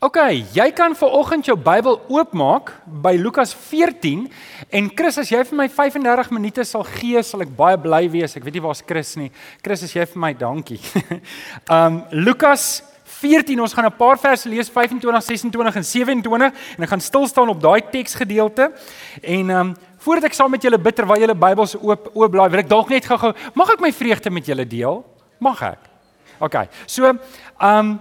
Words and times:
OK, 0.00 0.16
jy 0.56 0.64
kan 0.72 0.94
ver 0.96 1.12
oggend 1.12 1.44
jou 1.44 1.52
Bybel 1.60 1.98
oopmaak 2.08 2.70
by 3.04 3.18
Lukas 3.20 3.50
14 3.52 4.30
en 4.72 4.86
Chris 4.96 5.18
as 5.20 5.28
jy 5.28 5.42
vir 5.44 5.58
my 5.58 5.66
35 5.68 6.32
minute 6.32 6.64
sal 6.64 6.86
gee, 6.88 7.20
sal 7.20 7.44
ek 7.44 7.52
baie 7.58 7.76
bly 7.76 8.06
wees. 8.08 8.32
Ek 8.32 8.46
weet 8.46 8.56
nie 8.56 8.62
waar's 8.64 8.80
Chris 8.80 9.10
nie. 9.20 9.28
Chris 9.60 9.84
as 9.84 9.92
jy 9.92 10.08
vir 10.08 10.22
my 10.24 10.32
dankie. 10.32 10.80
um 11.76 12.00
Lukas 12.16 12.80
14 13.20 13.60
ons 13.60 13.76
gaan 13.76 13.90
'n 13.92 13.98
paar 14.00 14.16
verse 14.16 14.48
lees 14.48 14.72
25, 14.72 15.04
26 15.04 15.76
en 15.76 15.84
27 15.84 16.48
en 16.48 16.88
ek 16.88 16.92
gaan 16.96 17.04
stil 17.04 17.28
staan 17.28 17.52
op 17.52 17.60
daai 17.60 17.84
teksgedeelte 17.92 18.72
en 19.20 19.50
um 19.52 19.76
voordat 20.00 20.32
ek 20.32 20.38
saam 20.40 20.48
met 20.48 20.64
julle 20.64 20.80
bid 20.80 20.96
terwyl 20.96 21.20
julle 21.20 21.36
Bybels 21.36 21.76
oop 21.76 22.08
oop 22.16 22.32
blaai, 22.32 22.48
wil 22.48 22.64
ek 22.64 22.72
dalk 22.72 22.88
net 22.88 23.04
gou-gou 23.04 23.36
mag 23.52 23.76
ek 23.76 23.84
my 23.84 23.92
vreugde 23.92 24.32
met 24.32 24.48
julle 24.48 24.64
deel? 24.64 25.04
Mag 25.36 25.60
ek? 25.60 25.90
OK. 26.40 26.64
So, 26.88 27.04
um 27.60 28.00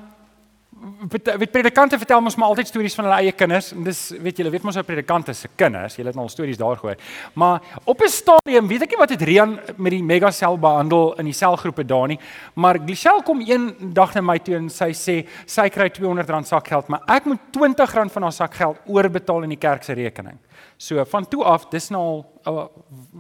weet 1.10 1.52
predikante 1.52 1.98
vertel 1.98 2.24
ons 2.24 2.36
maar 2.36 2.48
altyd 2.48 2.68
stories 2.68 2.96
van 2.96 3.06
hulle 3.08 3.18
eie 3.24 3.32
kinders. 3.32 3.72
En 3.76 3.84
dis 3.84 4.00
weet 4.22 4.38
julle 4.38 4.52
weet 4.54 4.64
mos 4.64 4.76
hoe 4.76 4.84
predikante 4.84 5.34
se 5.34 5.50
kinders 5.56 5.96
julle 6.00 6.10
het 6.10 6.18
al 6.18 6.30
stories 6.30 6.58
daar 6.58 6.78
gehoor. 6.78 6.96
Maar 7.34 7.62
op 7.84 8.02
'n 8.02 8.08
stadium 8.10 8.68
weet 8.68 8.82
ek 8.82 8.90
nie 8.90 8.98
wat 8.98 9.10
het 9.10 9.22
Rian 9.22 9.60
met 9.76 9.92
die 9.92 10.04
megasel 10.04 10.58
behandel 10.60 11.14
in 11.18 11.26
die 11.26 11.34
selgroepe 11.34 11.86
daar 11.86 12.08
nie 12.08 12.20
maar 12.54 12.80
Glichelle 12.80 13.24
kom 13.24 13.42
een 13.42 13.76
dag 13.94 14.14
na 14.14 14.22
my 14.22 14.38
toe 14.40 14.56
en 14.56 14.70
sy 14.70 14.92
sê 14.92 15.28
sy 15.46 15.70
kry 15.70 15.90
R200 15.90 16.48
sakgeld 16.48 16.88
maar 16.88 17.02
ek 17.08 17.26
moet 17.26 17.40
R20 17.40 18.12
van 18.12 18.22
haar 18.22 18.36
sakgeld 18.36 18.78
oorbetaal 18.86 19.44
in 19.44 19.50
die 19.50 19.58
kerk 19.58 19.84
se 19.84 19.94
rekening. 19.94 20.38
So 20.78 21.06
van 21.06 21.28
toe 21.28 21.44
af 21.44 21.68
dis 21.70 21.90
nou 21.90 22.24
al 22.44 22.72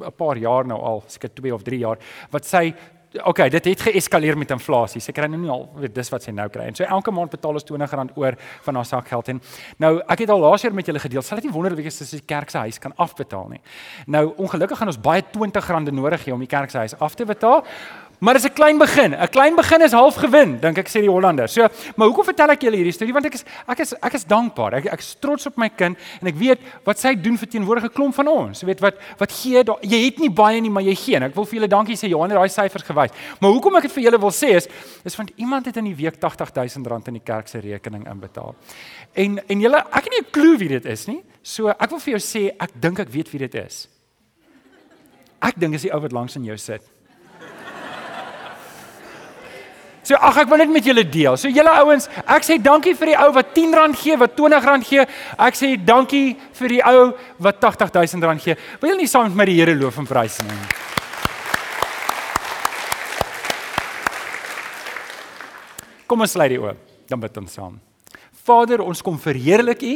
'n 0.06 0.12
paar 0.18 0.38
jaar 0.38 0.66
nou 0.66 0.80
al 0.80 1.04
seker 1.08 1.34
2 1.34 1.54
of 1.54 1.64
3 1.64 1.80
jaar 1.80 1.98
wat 2.32 2.46
sy 2.46 2.74
okay, 3.24 3.50
dit 3.50 3.66
het 3.66 3.82
geeskaleer 3.82 4.38
met 4.38 4.52
inflasie. 4.54 5.02
Sy 5.02 5.14
kry 5.16 5.28
nou 5.32 5.40
nie 5.42 5.52
al 5.52 5.66
weet 5.82 5.96
dis 5.96 6.12
wat 6.14 6.26
sy 6.26 6.34
nou 6.36 6.48
kry. 6.54 6.68
En 6.70 6.78
so 6.78 6.86
elke 6.86 7.14
maand 7.16 7.34
betaal 7.34 7.58
ons 7.58 7.66
R20 7.66 8.18
oor 8.20 8.38
van 8.68 8.80
haar 8.80 8.86
sakgeld 8.86 9.32
en 9.34 9.42
nou 9.82 9.94
ek 10.08 10.26
het 10.26 10.34
al 10.34 10.44
laas 10.44 10.66
jaar 10.66 10.76
met 10.78 10.86
julle 10.86 11.02
gedeel. 11.02 11.26
Sal 11.26 11.42
dit 11.42 11.50
nie 11.50 11.56
wonderlik 11.56 11.88
wees 11.90 12.02
as 12.02 12.14
die 12.14 12.22
kerk 12.26 12.54
se 12.54 12.66
huis 12.68 12.80
kan 12.80 12.94
afbetaal 12.98 13.50
nie. 13.56 13.62
Nou 14.08 14.34
ongelukkig 14.38 14.78
gaan 14.78 14.94
ons 14.94 15.02
baie 15.02 15.24
R20 15.26 15.92
nodig 15.94 16.28
hê 16.28 16.36
om 16.36 16.46
die 16.46 16.52
kerk 16.52 16.70
se 16.70 16.86
huis 16.86 16.98
af 17.00 17.18
te 17.18 17.26
betaal. 17.26 17.66
Maar 18.20 18.34
dis 18.34 18.44
'n 18.44 18.54
klein 18.54 18.78
begin. 18.78 19.12
'n 19.16 19.30
Klein 19.30 19.56
begin 19.56 19.82
is 19.82 19.92
half 19.92 20.16
gewin, 20.16 20.60
dink 20.60 20.78
ek 20.78 20.88
sê 20.88 21.00
die 21.00 21.10
Hollanders. 21.10 21.54
So, 21.54 21.68
maar 21.96 22.08
hoekom 22.08 22.26
vertel 22.26 22.50
ek 22.50 22.62
julle 22.62 22.76
hierdie 22.76 22.92
storie? 22.92 23.14
Want 23.14 23.26
ek 23.26 23.34
is 23.34 23.46
ek 23.68 23.80
is 23.80 23.94
ek 23.94 24.14
is 24.14 24.26
dankbaar. 24.26 24.74
Ek 24.74 24.86
ek 24.86 25.00
is 25.00 25.16
trots 25.20 25.46
op 25.46 25.58
my 25.58 25.70
kind 25.70 25.98
en 26.22 26.28
ek 26.28 26.36
weet 26.36 26.60
wat 26.84 27.00
sy 27.00 27.16
doen 27.16 27.38
vir 27.38 27.48
teenwoordige 27.48 27.90
klomp 27.90 28.16
van 28.16 28.28
ons. 28.28 28.60
Jy 28.62 28.66
weet 28.66 28.80
wat 28.80 28.96
wat 29.18 29.32
gee 29.32 29.64
daar 29.64 29.78
jy 29.82 30.06
het 30.06 30.20
nie 30.20 30.30
baie 30.30 30.62
nie, 30.62 30.70
maar 30.70 30.84
jy 30.84 30.96
gee. 30.96 31.16
En 31.16 31.24
ek 31.24 31.36
wil 31.36 31.46
vir 31.46 31.60
julle 31.60 31.68
dankie 31.68 31.96
sê 31.96 32.10
Johan 32.10 32.30
het 32.30 32.40
daai 32.40 32.50
syfers 32.50 32.84
gewys. 32.84 33.12
Maar 33.40 33.52
hoekom 33.52 33.76
ek 33.76 33.82
dit 33.84 33.92
vir 33.92 34.04
julle 34.04 34.20
wil 34.20 34.32
sê 34.32 34.56
is 34.56 34.68
is 35.06 35.16
want 35.16 35.32
iemand 35.38 35.66
het 35.66 35.78
in 35.78 35.86
die 35.86 35.96
week 35.96 36.16
R80000 36.20 37.08
in 37.08 37.14
die 37.14 37.24
kerk 37.24 37.48
se 37.48 37.60
rekening 37.60 38.06
inbetaal. 38.06 38.56
En 39.16 39.40
en 39.48 39.60
julle 39.60 39.78
ek 39.78 40.04
het 40.04 40.12
nie 40.12 40.20
'n 40.20 40.32
klou 40.32 40.58
wie 40.58 40.70
dit 40.70 40.86
is 40.86 41.08
nie. 41.08 41.24
So 41.42 41.70
ek 41.70 41.90
wil 41.90 42.00
vir 42.00 42.20
jou 42.20 42.20
sê 42.20 42.52
ek 42.60 42.72
dink 42.82 43.00
ek 43.00 43.10
weet 43.10 43.32
wie 43.32 43.40
dit 43.40 43.56
is. 43.56 43.88
Ek 45.42 45.56
dink 45.58 45.74
is 45.74 45.82
die 45.82 45.94
ou 45.94 46.02
wat 46.02 46.12
langs 46.12 46.36
in 46.36 46.44
jou 46.44 46.58
sit. 46.58 46.82
So 50.04 50.16
ag 50.16 50.38
ek 50.44 50.50
wil 50.50 50.62
net 50.62 50.72
met 50.72 50.86
julle 50.88 51.04
deel. 51.04 51.36
So 51.38 51.52
julle 51.52 51.72
ouens, 51.82 52.08
ek 52.24 52.46
sê 52.48 52.56
dankie 52.64 52.96
vir 52.98 53.12
die 53.12 53.18
ou 53.20 53.32
wat 53.36 53.52
R10 53.52 53.96
gee, 54.00 54.18
wat 54.20 54.40
R20 54.40 54.88
gee. 54.88 55.06
Ek 55.38 55.60
sê 55.60 55.74
dankie 55.76 56.38
vir 56.60 56.76
die 56.76 56.80
ou 56.88 57.10
wat 57.44 57.60
R80000 57.60 58.46
gee. 58.46 58.56
Wil 58.80 58.94
julle 58.94 59.04
nie 59.04 59.12
saam 59.12 59.28
met 59.28 59.42
my 59.42 59.50
die 59.50 59.60
Here 59.60 59.76
loof 59.76 60.00
en 60.00 60.08
prys 60.08 60.40
nie? 60.46 60.62
Kom 66.10 66.24
ons 66.26 66.34
sluit 66.34 66.56
die 66.56 66.62
oop. 66.62 66.80
Dan 67.10 67.22
bid 67.22 67.38
ons 67.42 67.54
saam. 67.54 67.78
Vader, 68.46 68.82
ons 68.82 69.04
kom 69.06 69.20
verheerlik 69.22 69.84
U 69.86 69.96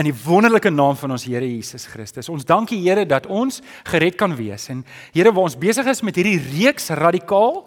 in 0.00 0.06
die 0.08 0.14
wonderlike 0.24 0.70
naam 0.72 0.96
van 0.96 1.12
ons 1.18 1.26
Here 1.28 1.44
Jesus 1.44 1.84
Christus. 1.90 2.30
Ons 2.32 2.46
dankie 2.48 2.78
Here 2.80 3.04
dat 3.08 3.26
ons 3.26 3.60
gered 3.90 4.16
kan 4.20 4.32
wees. 4.38 4.70
En 4.72 4.80
Here, 5.12 5.32
waar 5.34 5.50
ons 5.50 5.58
besig 5.58 5.88
is 5.90 6.00
met 6.06 6.16
hierdie 6.16 6.38
reeks 6.40 6.88
radikaal 6.96 7.66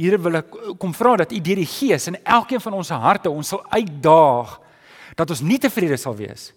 Here 0.00 0.16
wil 0.16 0.40
ek 0.40 0.54
kom 0.80 0.94
vra 0.96 1.18
dat 1.20 1.32
U 1.36 1.40
deur 1.44 1.60
die 1.60 1.68
Gees 1.68 2.08
in 2.08 2.16
elkeen 2.24 2.62
van 2.64 2.78
ons 2.78 2.88
harte 2.88 3.28
ons 3.28 3.52
sal 3.52 3.60
uitdaag 3.68 4.56
dat 5.18 5.30
ons 5.34 5.42
nie 5.44 5.58
tevrede 5.60 5.98
sal 6.00 6.16
wees 6.16 6.54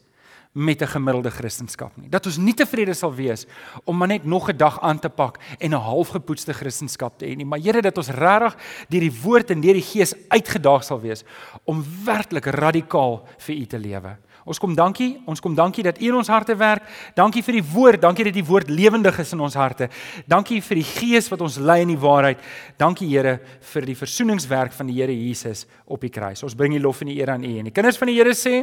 met 0.53 0.81
'n 0.81 0.87
gemiddelde 0.87 1.31
Christendom 1.31 1.89
nie. 1.95 2.09
Dat 2.09 2.25
ons 2.25 2.37
nie 2.37 2.53
tevrede 2.53 2.93
sal 2.93 3.13
wees 3.13 3.45
om 3.83 3.97
maar 3.97 4.07
net 4.07 4.23
nog 4.23 4.49
'n 4.49 4.57
dag 4.57 4.79
aan 4.81 4.99
te 4.99 5.09
pak 5.09 5.39
en 5.59 5.71
'n 5.71 5.81
halfgepoetste 5.81 6.53
Christendom 6.53 7.09
te 7.17 7.25
hê 7.25 7.35
nie, 7.35 7.45
maar 7.45 7.59
Here 7.59 7.81
dat 7.81 7.97
ons 7.97 8.09
regtig 8.09 8.55
deur 8.87 9.01
die 9.01 9.21
woord 9.21 9.49
en 9.49 9.61
deur 9.61 9.73
die 9.73 9.81
Gees 9.81 10.13
uitgedaag 10.29 10.83
sal 10.83 11.01
wees 11.01 11.23
om 11.65 11.83
werklik 12.05 12.45
radikaal 12.45 13.27
vir 13.37 13.55
U 13.55 13.65
te 13.65 13.79
lewe. 13.79 14.17
Ons 14.43 14.59
kom 14.59 14.73
dankie, 14.75 15.21
ons 15.29 15.39
kom 15.39 15.55
dankie 15.55 15.83
dat 15.85 16.01
U 16.01 16.07
in 16.09 16.17
ons 16.19 16.31
harte 16.31 16.55
werk. 16.59 16.87
Dankie 17.15 17.43
vir 17.45 17.59
die 17.59 17.65
woord, 17.73 18.01
dankie 18.03 18.25
dat 18.27 18.35
die 18.35 18.45
woord 18.45 18.69
lewendig 18.69 19.19
is 19.23 19.31
in 19.31 19.43
ons 19.43 19.55
harte. 19.55 19.87
Dankie 20.27 20.59
vir 20.61 20.81
die 20.81 20.87
Gees 20.87 21.29
wat 21.31 21.41
ons 21.45 21.59
lei 21.63 21.81
in 21.85 21.93
die 21.93 21.99
waarheid. 21.99 22.41
Dankie 22.77 23.07
Here 23.07 23.37
vir 23.73 23.87
die 23.87 23.95
versoeningswerk 23.95 24.75
van 24.75 24.91
die 24.91 24.97
Here 24.99 25.15
Jesus 25.15 25.65
op 25.85 26.03
die 26.03 26.11
kruis. 26.11 26.43
Ons 26.43 26.57
bring 26.59 26.75
die 26.75 26.83
lof 26.83 27.01
en 27.01 27.13
die 27.13 27.19
eer 27.21 27.35
aan 27.35 27.47
U 27.47 27.53
en 27.59 27.71
die 27.71 27.75
kinders 27.75 27.99
van 28.01 28.11
die 28.11 28.17
Here 28.19 28.35
sê 28.35 28.59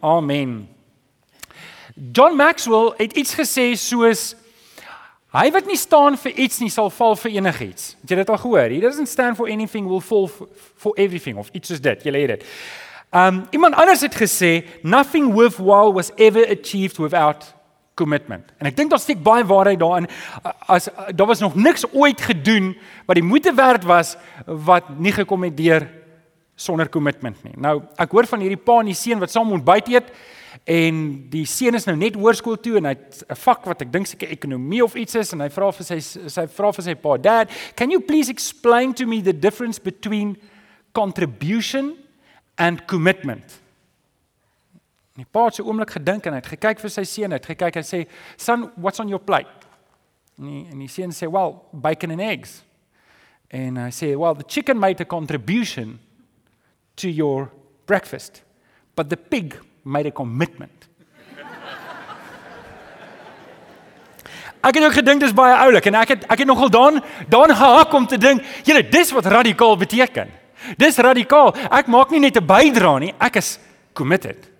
Amen. 0.00 0.14
Amen. 0.14 0.56
John 1.96 2.36
Maxwell 2.36 2.92
het 2.98 3.12
iets 3.16 3.32
gesê 3.34 3.70
soos 3.80 4.34
hy 5.36 5.48
wat 5.52 5.68
nie 5.68 5.78
staan 5.80 6.16
vir 6.20 6.34
iets 6.44 6.60
nie 6.60 6.68
sal 6.72 6.90
val 6.92 7.16
vir 7.16 7.38
enigiets. 7.38 7.94
Het 8.02 8.12
jy 8.12 8.18
dit 8.20 8.32
al 8.32 8.40
gehoor? 8.40 8.72
He 8.72 8.80
doesn't 8.80 9.08
stand 9.08 9.36
for 9.36 9.48
anything 9.48 9.88
will 9.88 10.00
fall 10.04 10.28
for, 10.28 10.92
everything 10.96 11.40
of 11.40 11.48
iets 11.52 11.72
soos 11.72 11.80
dit. 11.80 12.04
Jy 12.04 12.12
leer 12.12 12.34
dit. 12.36 12.44
Um 13.10 13.46
iemand 13.50 13.74
anders 13.74 14.00
het 14.00 14.14
gesê 14.14 14.66
nothing 14.82 15.32
worthwhile 15.32 15.92
was 15.92 16.10
ever 16.16 16.42
achieved 16.48 16.96
without 16.96 17.54
commitment. 17.94 18.44
En 18.60 18.68
ek 18.68 18.76
dink 18.76 18.90
daar 18.92 19.00
steek 19.00 19.22
baie 19.24 19.44
waarheid 19.46 19.80
daarin 19.80 20.08
as 20.68 20.88
daar 21.16 21.30
was 21.30 21.40
nog 21.40 21.54
niks 21.54 21.86
ooit 21.92 22.20
gedoen 22.20 22.74
wat 23.06 23.16
die 23.16 23.24
moeite 23.24 23.54
werd 23.56 23.86
was 23.88 24.16
wat 24.44 24.90
nie 24.98 25.14
gekom 25.16 25.46
het 25.48 25.56
deur 25.56 25.86
sonder 26.56 26.88
commitment 26.88 27.40
nie. 27.44 27.54
Nou, 27.60 27.78
ek 28.00 28.12
hoor 28.12 28.28
van 28.28 28.42
hierdie 28.44 28.60
pa 28.60 28.80
en 28.80 28.90
die 28.90 28.96
seun 28.96 29.20
wat 29.22 29.32
saam 29.32 29.52
ontbyt 29.52 29.88
eet 29.92 30.12
en 30.64 31.00
die 31.32 31.44
seun 31.48 31.76
is 31.76 31.84
nou 31.88 31.94
net 31.96 32.16
hoërskool 32.16 32.56
toe 32.64 32.78
en 32.80 32.88
hy 32.90 32.94
het 32.96 33.24
'n 33.28 33.36
vak 33.36 33.64
wat 33.64 33.82
ek 33.82 33.92
dink 33.92 34.06
seker 34.06 34.28
ekonomie 34.28 34.82
of 34.84 34.96
iets 34.96 35.14
is 35.14 35.32
en 35.32 35.40
hy 35.40 35.48
vra 35.48 35.70
vir 35.72 35.84
sy 35.84 36.00
sy 36.00 36.46
vra 36.46 36.72
vir 36.72 36.82
sy 36.84 36.94
pa, 36.94 37.16
"Dad, 37.16 37.50
can 37.76 37.90
you 37.90 38.00
please 38.00 38.30
explain 38.30 38.92
to 38.94 39.06
me 39.06 39.22
the 39.22 39.38
difference 39.38 39.78
between 39.78 40.36
contribution 40.92 41.94
and 42.56 42.84
commitment. 42.84 43.60
En 45.16 45.24
die 45.24 45.30
pa 45.32 45.46
het 45.48 45.56
so 45.56 45.64
oomblik 45.64 45.94
gedink 45.96 46.26
en 46.28 46.34
hy 46.36 46.42
het 46.42 46.50
gekyk 46.50 46.82
vir 46.82 46.92
sy 46.92 47.02
seun, 47.08 47.32
hy 47.32 47.38
het 47.38 47.46
gekyk 47.48 47.78
en 47.80 47.86
sê, 47.88 48.02
"Son, 48.36 48.66
what's 48.76 49.00
on 49.00 49.08
your 49.08 49.24
plate?" 49.24 49.64
En 50.38 50.44
die, 50.44 50.66
en 50.70 50.78
die 50.78 50.88
seun 50.88 51.10
sê, 51.10 51.30
"Well, 51.30 51.54
bacon 51.72 52.10
and 52.10 52.20
eggs." 52.20 52.62
En 53.48 53.76
hy 53.76 53.90
sê, 53.90 54.16
"Well, 54.16 54.34
the 54.34 54.44
chicken 54.46 54.78
made 54.78 55.00
a 55.00 55.06
contribution 55.06 55.98
to 56.94 57.08
your 57.08 57.50
breakfast, 57.86 58.42
but 58.94 59.08
the 59.08 59.16
pig 59.16 59.58
made 59.82 60.08
a 60.08 60.12
commitment." 60.12 60.88
Ek 64.60 64.74
het 64.74 64.84
ook 64.84 64.92
gedink 64.92 65.20
dis 65.20 65.32
baie 65.32 65.54
oulik 65.54 65.86
en 65.86 65.94
ek 65.94 66.08
het 66.08 66.24
ek 66.24 66.38
het 66.38 66.46
nogal 66.46 66.70
daan 66.70 67.02
daan 67.28 67.56
gehak 67.56 67.92
om 67.92 68.06
te 68.06 68.18
dink, 68.18 68.42
julle, 68.64 68.88
dis 68.88 69.10
wat 69.10 69.26
radikaal 69.26 69.76
beteken. 69.76 70.28
Dis 70.78 70.98
radikaal. 70.98 71.54
Ek 71.70 71.86
maak 71.86 72.10
nie 72.10 72.20
net 72.20 72.36
'n 72.36 72.46
bydrae 72.46 73.00
nie, 73.00 73.14
ek 73.20 73.36
is 73.36 73.58
committed. 73.94 74.50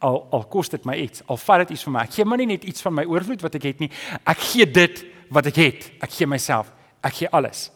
Al 0.00 0.26
al 0.30 0.44
kos 0.44 0.68
dit 0.68 0.84
my 0.84 0.94
iets, 0.94 1.22
al 1.26 1.36
vat 1.36 1.58
dit 1.66 1.70
iets 1.70 1.84
van 1.84 1.92
my. 1.92 2.00
Ek 2.00 2.14
gee 2.14 2.24
maar 2.24 2.38
nie 2.38 2.46
net 2.46 2.64
iets 2.64 2.82
van 2.82 2.94
my 2.94 3.04
oorvloed 3.04 3.42
wat 3.42 3.54
ek 3.54 3.62
het 3.62 3.80
nie. 3.80 3.90
Ek 4.24 4.38
gee 4.38 4.66
dit 4.66 5.04
wat 5.30 5.46
ek 5.46 5.56
het. 5.56 5.90
Ek 6.00 6.10
gee 6.10 6.26
myself. 6.26 6.72
Ek 7.02 7.14
gee 7.14 7.28
alles. 7.30 7.70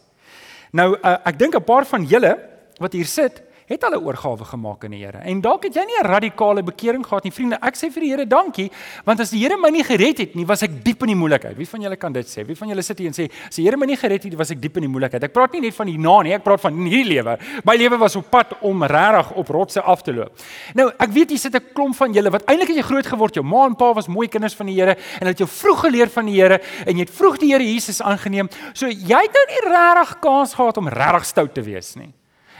Nou 0.73 0.97
uh, 0.97 1.17
ek 1.25 1.39
dink 1.39 1.55
'n 1.55 1.65
paar 1.65 1.85
van 1.85 2.05
julle 2.05 2.39
wat 2.79 2.93
hier 2.93 3.07
sit, 3.07 3.43
het 3.67 3.83
hulle 3.87 4.01
oorgawe 4.01 4.45
gemaak 4.45 4.85
aan 4.85 4.95
die 4.97 5.03
Here. 5.05 5.19
En 5.19 5.41
dalk 5.41 5.65
het 5.65 5.75
jy 5.75 5.85
nie 5.87 5.99
'n 6.01 6.07
radikale 6.07 6.63
bekering 6.63 7.05
gehad 7.07 7.25
nie, 7.25 7.33
vriende. 7.33 7.59
Ek 7.63 7.75
sê 7.75 7.91
vir 7.91 8.03
die 8.03 8.11
Here 8.11 8.27
dankie, 8.27 8.71
want 9.05 9.21
as 9.21 9.31
die 9.31 9.39
Here 9.39 9.57
my 9.57 9.71
nie 9.71 9.85
gered 9.85 10.19
het 10.19 10.35
nie, 10.35 10.45
was 10.45 10.63
ek 10.63 10.85
diep 10.85 11.03
in 11.03 11.09
die 11.09 11.17
moeilikheid. 11.17 11.57
Wie 11.57 11.67
van 11.67 11.81
julle 11.81 11.97
kan 11.97 12.13
dit 12.13 12.27
sê? 12.27 12.45
Wie 12.47 12.57
van 12.57 12.69
julle 12.69 12.83
sit 12.83 12.99
hier 12.99 13.09
en 13.09 13.15
sê, 13.15 13.31
as 13.49 13.57
die 13.57 13.65
Here 13.65 13.77
my 13.77 13.87
nie 13.87 13.97
gered 13.97 14.23
het 14.23 14.31
nie, 14.31 14.37
was 14.37 14.51
ek 14.51 14.61
diep 14.61 14.77
in 14.77 14.83
die 14.83 14.89
moeilikheid. 14.89 15.23
Ek 15.25 15.33
praat 15.33 15.53
nie 15.53 15.61
net 15.61 15.75
van 15.75 15.87
hierna 15.87 16.23
nie, 16.23 16.33
ek 16.33 16.45
praat 16.45 16.61
van 16.61 16.75
hierdie 16.75 17.05
lewe. 17.05 17.39
My 17.65 17.77
lewe 17.77 17.99
was 17.99 18.17
op 18.17 18.31
pad 18.31 18.55
om 18.61 18.83
regtig 18.83 19.33
op 19.33 19.49
rotse 19.49 19.83
af 19.83 20.03
te 20.03 20.13
loop. 20.13 20.33
Nou, 20.75 20.89
ek 20.99 21.11
weet 21.11 21.31
jy 21.31 21.37
sit 21.37 21.55
'n 21.55 21.73
klomp 21.75 21.97
van 21.97 22.13
julle 22.13 22.31
wat 22.31 22.45
eintlik 22.47 22.69
het 22.69 22.77
jy 22.77 22.83
groot 22.83 23.07
geword, 23.07 23.35
jou 23.35 23.45
ma 23.45 23.67
en 23.67 23.77
pa 23.77 23.93
was 23.93 24.09
mooi 24.09 24.29
kinders 24.29 24.55
van 24.55 24.67
die 24.67 24.75
Here 24.75 24.97
en 25.21 25.27
het 25.27 25.39
jou 25.39 25.49
vroeg 25.49 25.81
geleer 25.81 26.09
van 26.09 26.27
die 26.27 26.41
Here 26.41 26.61
en 26.87 26.97
jy 26.97 27.01
het 27.01 27.11
vroeg 27.11 27.39
die 27.39 27.53
Here 27.53 27.65
Jesus 27.65 28.01
aangeneem. 28.01 28.49
So 28.75 28.87
jy 28.87 29.21
het 29.23 29.33
nou 29.33 29.47
nie 29.49 29.63
regtig 29.71 30.21
kans 30.21 30.55
gehad 30.55 30.77
om 30.77 30.89
regtig 30.89 31.25
stout 31.25 31.55
te 31.55 31.63
wees 31.63 31.95
nie. 31.97 32.13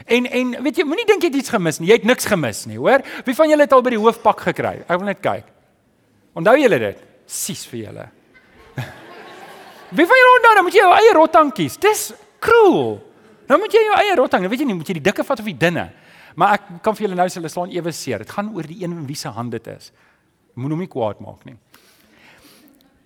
En 0.05 0.25
en 0.25 0.55
weet 0.65 0.81
jy, 0.81 0.85
moenie 0.87 1.05
dink 1.07 1.23
jy 1.23 1.29
het 1.31 1.39
iets 1.43 1.53
gemis 1.53 1.79
nie. 1.79 1.89
Jy 1.91 1.99
het 2.01 2.07
niks 2.09 2.27
gemis 2.27 2.65
nie, 2.69 2.79
hoor? 2.81 3.03
Wie 3.27 3.35
van 3.37 3.49
julle 3.51 3.67
het 3.67 3.73
al 3.75 3.83
by 3.85 3.93
die 3.95 4.01
hoofpak 4.01 4.43
gekry? 4.49 4.75
Ek 4.83 4.97
wil 4.97 5.07
net 5.07 5.21
kyk. 5.23 5.47
Onthou 6.37 6.55
julle 6.59 6.79
dit? 6.81 7.01
Sies 7.29 7.63
vir 7.69 7.85
julle. 7.85 8.05
Wie 9.97 10.05
van 10.09 10.19
julle 10.19 10.35
onthou, 10.39 10.53
dan 10.57 10.65
moet 10.67 10.75
jy 10.75 10.83
jou 10.83 10.93
eie 10.97 11.13
rottankies. 11.15 11.77
Dis 11.81 12.07
cruel. 12.43 12.97
Nou 13.49 13.59
moet 13.61 13.75
jy 13.75 13.83
jou 13.85 13.97
eie 13.99 14.15
rottang, 14.17 14.47
weet 14.49 14.63
jy 14.63 14.67
nie, 14.69 14.77
moet 14.79 14.89
jy 14.89 14.97
die 14.97 15.05
dikke 15.05 15.25
vat 15.27 15.41
of 15.43 15.47
die 15.47 15.57
dunne. 15.59 15.89
Maar 16.39 16.57
ek 16.57 16.69
kan 16.85 16.95
vir 16.97 17.07
julle 17.07 17.17
nou 17.19 17.27
sê 17.29 17.37
hulle 17.39 17.51
slaan 17.51 17.73
ewe 17.75 17.93
seer. 17.93 18.23
Dit 18.25 18.33
gaan 18.33 18.49
oor 18.55 18.67
die 18.67 18.79
een 18.81 18.95
wie 19.07 19.17
se 19.19 19.31
hand 19.35 19.53
dit 19.53 19.67
is. 19.69 19.91
Moenie 20.57 20.77
hom 20.77 20.83
nie 20.85 20.91
kwaad 20.91 21.21
maak 21.23 21.45
nie. 21.47 21.55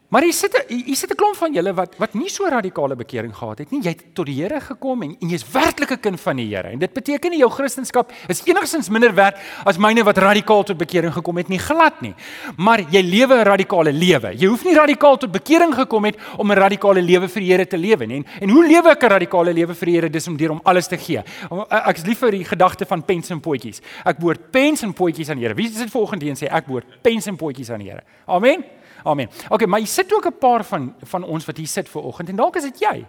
Maar 0.08 0.24
hier 0.24 0.34
sit 0.34 0.54
hier 0.68 0.96
sit 0.96 1.12
'n 1.12 1.16
klomp 1.16 1.36
van 1.36 1.54
julle 1.54 1.74
wat 1.74 1.96
wat 2.00 2.14
nie 2.14 2.30
so 2.30 2.48
radikale 2.48 2.96
bekering 2.96 3.36
gehad 3.36 3.58
het 3.58 3.72
nie. 3.72 3.82
Jy 3.82 3.90
het 3.90 4.04
tot 4.16 4.26
die 4.26 4.42
Here 4.42 4.62
gekom 4.62 5.02
en, 5.04 5.18
en 5.20 5.30
jy's 5.30 5.44
werklik 5.52 5.92
'n 5.92 6.00
kind 6.00 6.20
van 6.20 6.36
die 6.36 6.56
Here. 6.56 6.70
En 6.70 6.80
dit 6.80 6.94
beteken 6.94 7.32
nie 7.32 7.40
jou 7.40 7.50
Christendom 7.52 8.06
is 8.28 8.42
enigstens 8.46 8.90
minder 8.90 9.14
werd 9.14 9.36
as 9.66 9.78
myne 9.78 10.04
wat 10.04 10.18
radikaal 10.18 10.64
tot 10.64 10.78
bekering 10.78 11.14
gekom 11.14 11.38
het 11.38 11.50
nie, 11.50 11.60
glad 11.60 12.02
nie. 12.02 12.14
Maar 12.56 12.80
jy 12.90 13.02
lewe 13.02 13.36
'n 13.36 13.44
radikale 13.44 13.92
lewe. 13.92 14.34
Jy 14.38 14.48
hoef 14.48 14.64
nie 14.64 14.74
radikaal 14.74 15.18
tot 15.18 15.32
bekering 15.32 15.74
gekom 15.74 16.06
het 16.06 16.16
om 16.38 16.52
'n 16.52 16.56
radikale 16.56 17.02
lewe 17.02 17.28
vir 17.28 17.42
die 17.42 17.52
Here 17.52 17.68
te 17.68 17.78
lewe 17.78 18.06
nie. 18.06 18.16
En, 18.16 18.26
en 18.42 18.50
hoe 18.50 18.68
lewe 18.68 18.90
ek 18.90 19.04
'n 19.04 19.10
radikale 19.10 19.54
lewe 19.54 19.76
vir 19.76 19.86
die 19.86 19.96
Here? 19.96 20.10
Dis 20.10 20.28
om 20.28 20.38
deur 20.38 20.52
om 20.52 20.62
alles 20.64 20.88
te 20.88 20.98
gee. 20.98 21.22
Ek 21.70 21.98
is 21.98 22.06
lief 22.06 22.20
vir 22.20 22.32
die 22.32 22.46
gedagte 22.46 22.86
van 22.86 23.04
pens 23.04 23.30
en 23.30 23.40
potjies. 23.40 23.82
Ek 24.06 24.18
behoort 24.18 24.52
pens 24.52 24.84
en 24.84 24.94
potjies 24.94 25.30
aan 25.30 25.38
die 25.38 25.44
Here. 25.44 25.56
Wie 25.56 25.70
sit 25.70 25.90
vanoggend 25.90 26.22
hier 26.22 26.32
en 26.32 26.38
sê 26.38 26.48
ek 26.50 26.66
behoort 26.66 27.02
pens 27.02 27.28
en 27.28 27.36
potjies 27.36 27.70
aan 27.70 27.80
die 27.80 27.90
Here? 27.90 28.04
Amen. 28.26 28.77
Amen. 29.04 29.30
OK, 29.50 29.66
maar 29.66 29.80
jy 29.80 29.86
sit 29.86 30.14
ook 30.14 30.26
'n 30.26 30.38
paar 30.40 30.64
van 30.64 30.96
van 31.04 31.24
ons 31.24 31.46
wat 31.46 31.58
hier 31.58 31.68
sit 31.68 31.90
ver 31.90 32.02
oggend 32.02 32.30
en 32.30 32.36
dalk 32.36 32.56
is 32.56 32.64
dit 32.64 32.80
jy 32.80 33.06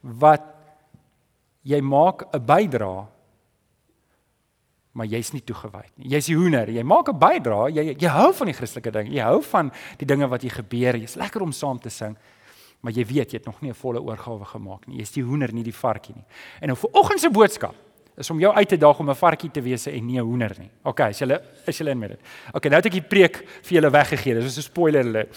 wat 0.00 0.42
jy 1.62 1.80
maak 1.80 2.26
'n 2.32 2.44
bydrae 2.44 3.06
maar 4.92 5.06
jy's 5.06 5.30
nie 5.32 5.42
toegewy 5.46 5.84
nie. 5.96 6.10
Jy's 6.10 6.26
die 6.26 6.36
hoender. 6.36 6.70
Jy 6.70 6.82
maak 6.82 7.08
'n 7.08 7.18
bydrae. 7.18 7.70
Jy 7.72 7.96
jy 7.98 8.08
hou 8.08 8.32
van 8.32 8.46
die 8.46 8.54
Christelike 8.54 8.90
ding. 8.90 9.08
Jy 9.08 9.22
hou 9.22 9.42
van 9.42 9.72
die 9.98 10.06
dinge 10.06 10.28
wat 10.28 10.42
hier 10.42 10.50
gebeur. 10.50 10.96
Jy's 10.96 11.14
lekker 11.14 11.42
om 11.42 11.52
saam 11.52 11.78
te 11.78 11.90
sing. 11.90 12.16
Maar 12.80 12.92
jy 12.92 13.04
weet 13.04 13.30
jy 13.30 13.38
het 13.38 13.46
nog 13.46 13.60
nie 13.60 13.70
'n 13.70 13.74
volle 13.74 14.00
oorgawe 14.00 14.44
gemaak 14.44 14.86
nie. 14.86 14.96
Jy's 14.98 15.12
die 15.12 15.22
hoender, 15.22 15.52
nie 15.52 15.62
die 15.62 15.74
varkie 15.74 16.14
nie. 16.14 16.24
En 16.60 16.68
nou 16.68 16.76
vir 16.76 16.90
oggend 16.92 17.20
se 17.20 17.30
boodskap 17.30 17.74
is 18.20 18.30
om 18.30 18.40
jou 18.40 18.52
uit 18.54 18.68
te 18.68 18.76
daag 18.76 18.98
om 19.00 19.10
'n 19.10 19.16
varkie 19.16 19.50
te 19.50 19.62
wees 19.62 19.86
en 19.86 20.06
nie 20.06 20.18
'n 20.18 20.24
hoender 20.24 20.54
nie. 20.58 20.70
OK, 20.84 21.00
as 21.00 21.18
jy 21.18 21.38
is 21.66 21.78
jy 21.78 21.88
in 21.88 21.98
met 21.98 22.10
dit. 22.10 22.20
OK, 22.52 22.64
nou 22.64 22.76
het 22.76 22.86
ek 22.86 22.92
die 22.92 23.08
preek 23.08 23.36
vir 23.62 23.80
julle 23.80 23.90
weggegee. 23.90 24.34
Dis 24.34 24.58
'n 24.58 24.62
spoiler 24.62 25.04
alert. 25.04 25.28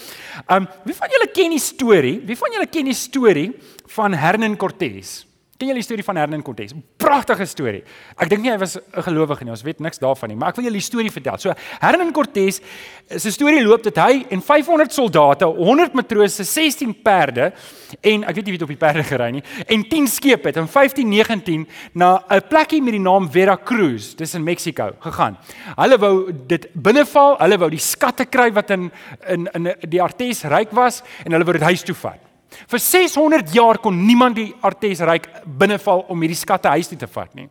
Um 0.49 0.67
wie 0.85 0.93
van 0.93 1.09
julle 1.09 1.31
ken 1.31 1.49
die 1.49 1.59
storie? 1.59 2.21
Wie 2.25 2.35
van 2.37 2.51
julle 2.51 2.67
ken 2.67 2.85
die 2.85 2.93
storie 2.93 3.53
van 3.87 4.13
Hernan 4.13 4.57
Cortez? 4.57 5.25
Ken 5.63 5.69
julle 5.71 5.79
die 5.79 5.87
storie 5.87 6.03
van 6.03 6.17
Hernan 6.19 6.41
Cortez? 6.43 6.73
Pragtige 6.99 7.45
storie. 7.47 7.85
Ek 8.19 8.27
dink 8.27 8.41
nie 8.43 8.51
hy 8.51 8.57
was 8.59 8.75
'n 8.75 9.01
gelowige 9.05 9.45
nie. 9.45 9.51
Ons 9.51 9.63
weet 9.63 9.79
niks 9.79 9.97
daarvan 9.97 10.27
nie, 10.29 10.35
maar 10.35 10.49
ek 10.49 10.55
wil 10.57 10.65
julle 10.65 10.75
die 10.75 10.83
storie 10.83 11.11
vertel. 11.11 11.37
So 11.37 11.53
Hernan 11.79 12.11
Cortez 12.11 12.59
se 13.07 13.31
storie 13.31 13.63
loop 13.63 13.81
dat 13.83 13.95
hy 13.95 14.25
en 14.29 14.41
500 14.41 14.91
soldate, 14.91 15.45
100 15.45 15.93
matrose, 15.93 16.43
16 16.43 17.01
perde 17.01 17.53
en 18.01 18.23
ek 18.23 18.35
weet 18.35 18.45
nie 18.45 18.51
wie 18.51 18.59
het 18.59 18.61
op 18.61 18.67
die 18.67 18.75
perde 18.75 19.03
gery 19.03 19.31
nie 19.31 19.43
en 19.67 19.87
10 19.87 20.07
skepe 20.07 20.47
het 20.47 20.57
in 20.57 20.67
1519 20.67 21.67
na 21.93 22.23
'n 22.29 22.41
plekkie 22.49 22.81
met 22.81 22.91
die 22.91 22.99
naam 22.99 23.31
Veracruz, 23.31 24.15
dis 24.15 24.33
in 24.33 24.43
Mexiko, 24.43 24.91
gegaan. 24.99 25.37
Hulle 25.77 25.97
wou 25.97 26.33
dit 26.47 26.67
binneval, 26.73 27.37
hulle 27.39 27.57
wou 27.57 27.69
die 27.69 27.79
skatte 27.79 28.25
kry 28.25 28.51
wat 28.51 28.69
in 28.69 28.91
in 29.29 29.47
in 29.53 29.75
die 29.89 30.01
Artes 30.01 30.43
ryk 30.43 30.71
was 30.71 31.03
en 31.23 31.31
hulle 31.31 31.45
wou 31.45 31.53
dit 31.53 31.61
huis 31.61 31.83
toe 31.83 31.95
vat. 31.95 32.32
Vir 32.71 32.79
600 32.79 33.53
jaar 33.53 33.79
kon 33.81 33.97
niemand 34.05 34.37
die 34.37 34.49
Artes 34.61 35.01
ryk 35.05 35.27
binneval 35.45 36.05
om 36.11 36.21
hierdie 36.23 36.37
skatte 36.37 36.71
huis 36.73 36.89
toe 36.91 36.97
te 36.99 37.09
vat 37.09 37.33
nie. 37.37 37.47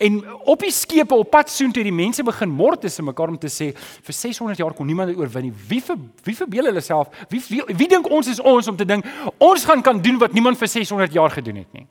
En 0.00 0.20
op 0.50 0.64
die 0.64 0.72
skepe 0.74 1.14
op 1.14 1.30
pad 1.30 1.50
soontoe 1.52 1.84
die 1.86 1.94
mense 1.94 2.24
begin 2.26 2.50
mord 2.50 2.84
tussen 2.84 3.06
mekaar 3.08 3.32
om 3.32 3.38
te 3.40 3.52
sê 3.52 3.72
vir 3.74 4.18
600 4.20 4.62
jaar 4.62 4.76
kon 4.76 4.86
niemand 4.86 5.12
dit 5.12 5.18
oorwin 5.18 5.48
nie. 5.48 5.56
Wie 5.68 5.80
vir 5.84 5.98
wie 6.24 6.36
verbeel 6.38 6.70
hulle 6.70 6.84
self? 6.84 7.12
Wie 7.30 7.42
wie, 7.48 7.62
wie 7.74 7.90
dink 7.90 8.10
ons 8.10 8.30
is 8.30 8.40
ons 8.40 8.68
om 8.70 8.76
te 8.76 8.86
dink 8.88 9.06
ons 9.38 9.64
gaan 9.64 9.82
kan 9.82 10.00
doen 10.02 10.18
wat 10.22 10.32
niemand 10.32 10.58
vir 10.58 10.68
600 10.68 11.12
jaar 11.12 11.30
gedoen 11.30 11.62
het 11.64 11.72
nie? 11.72 11.86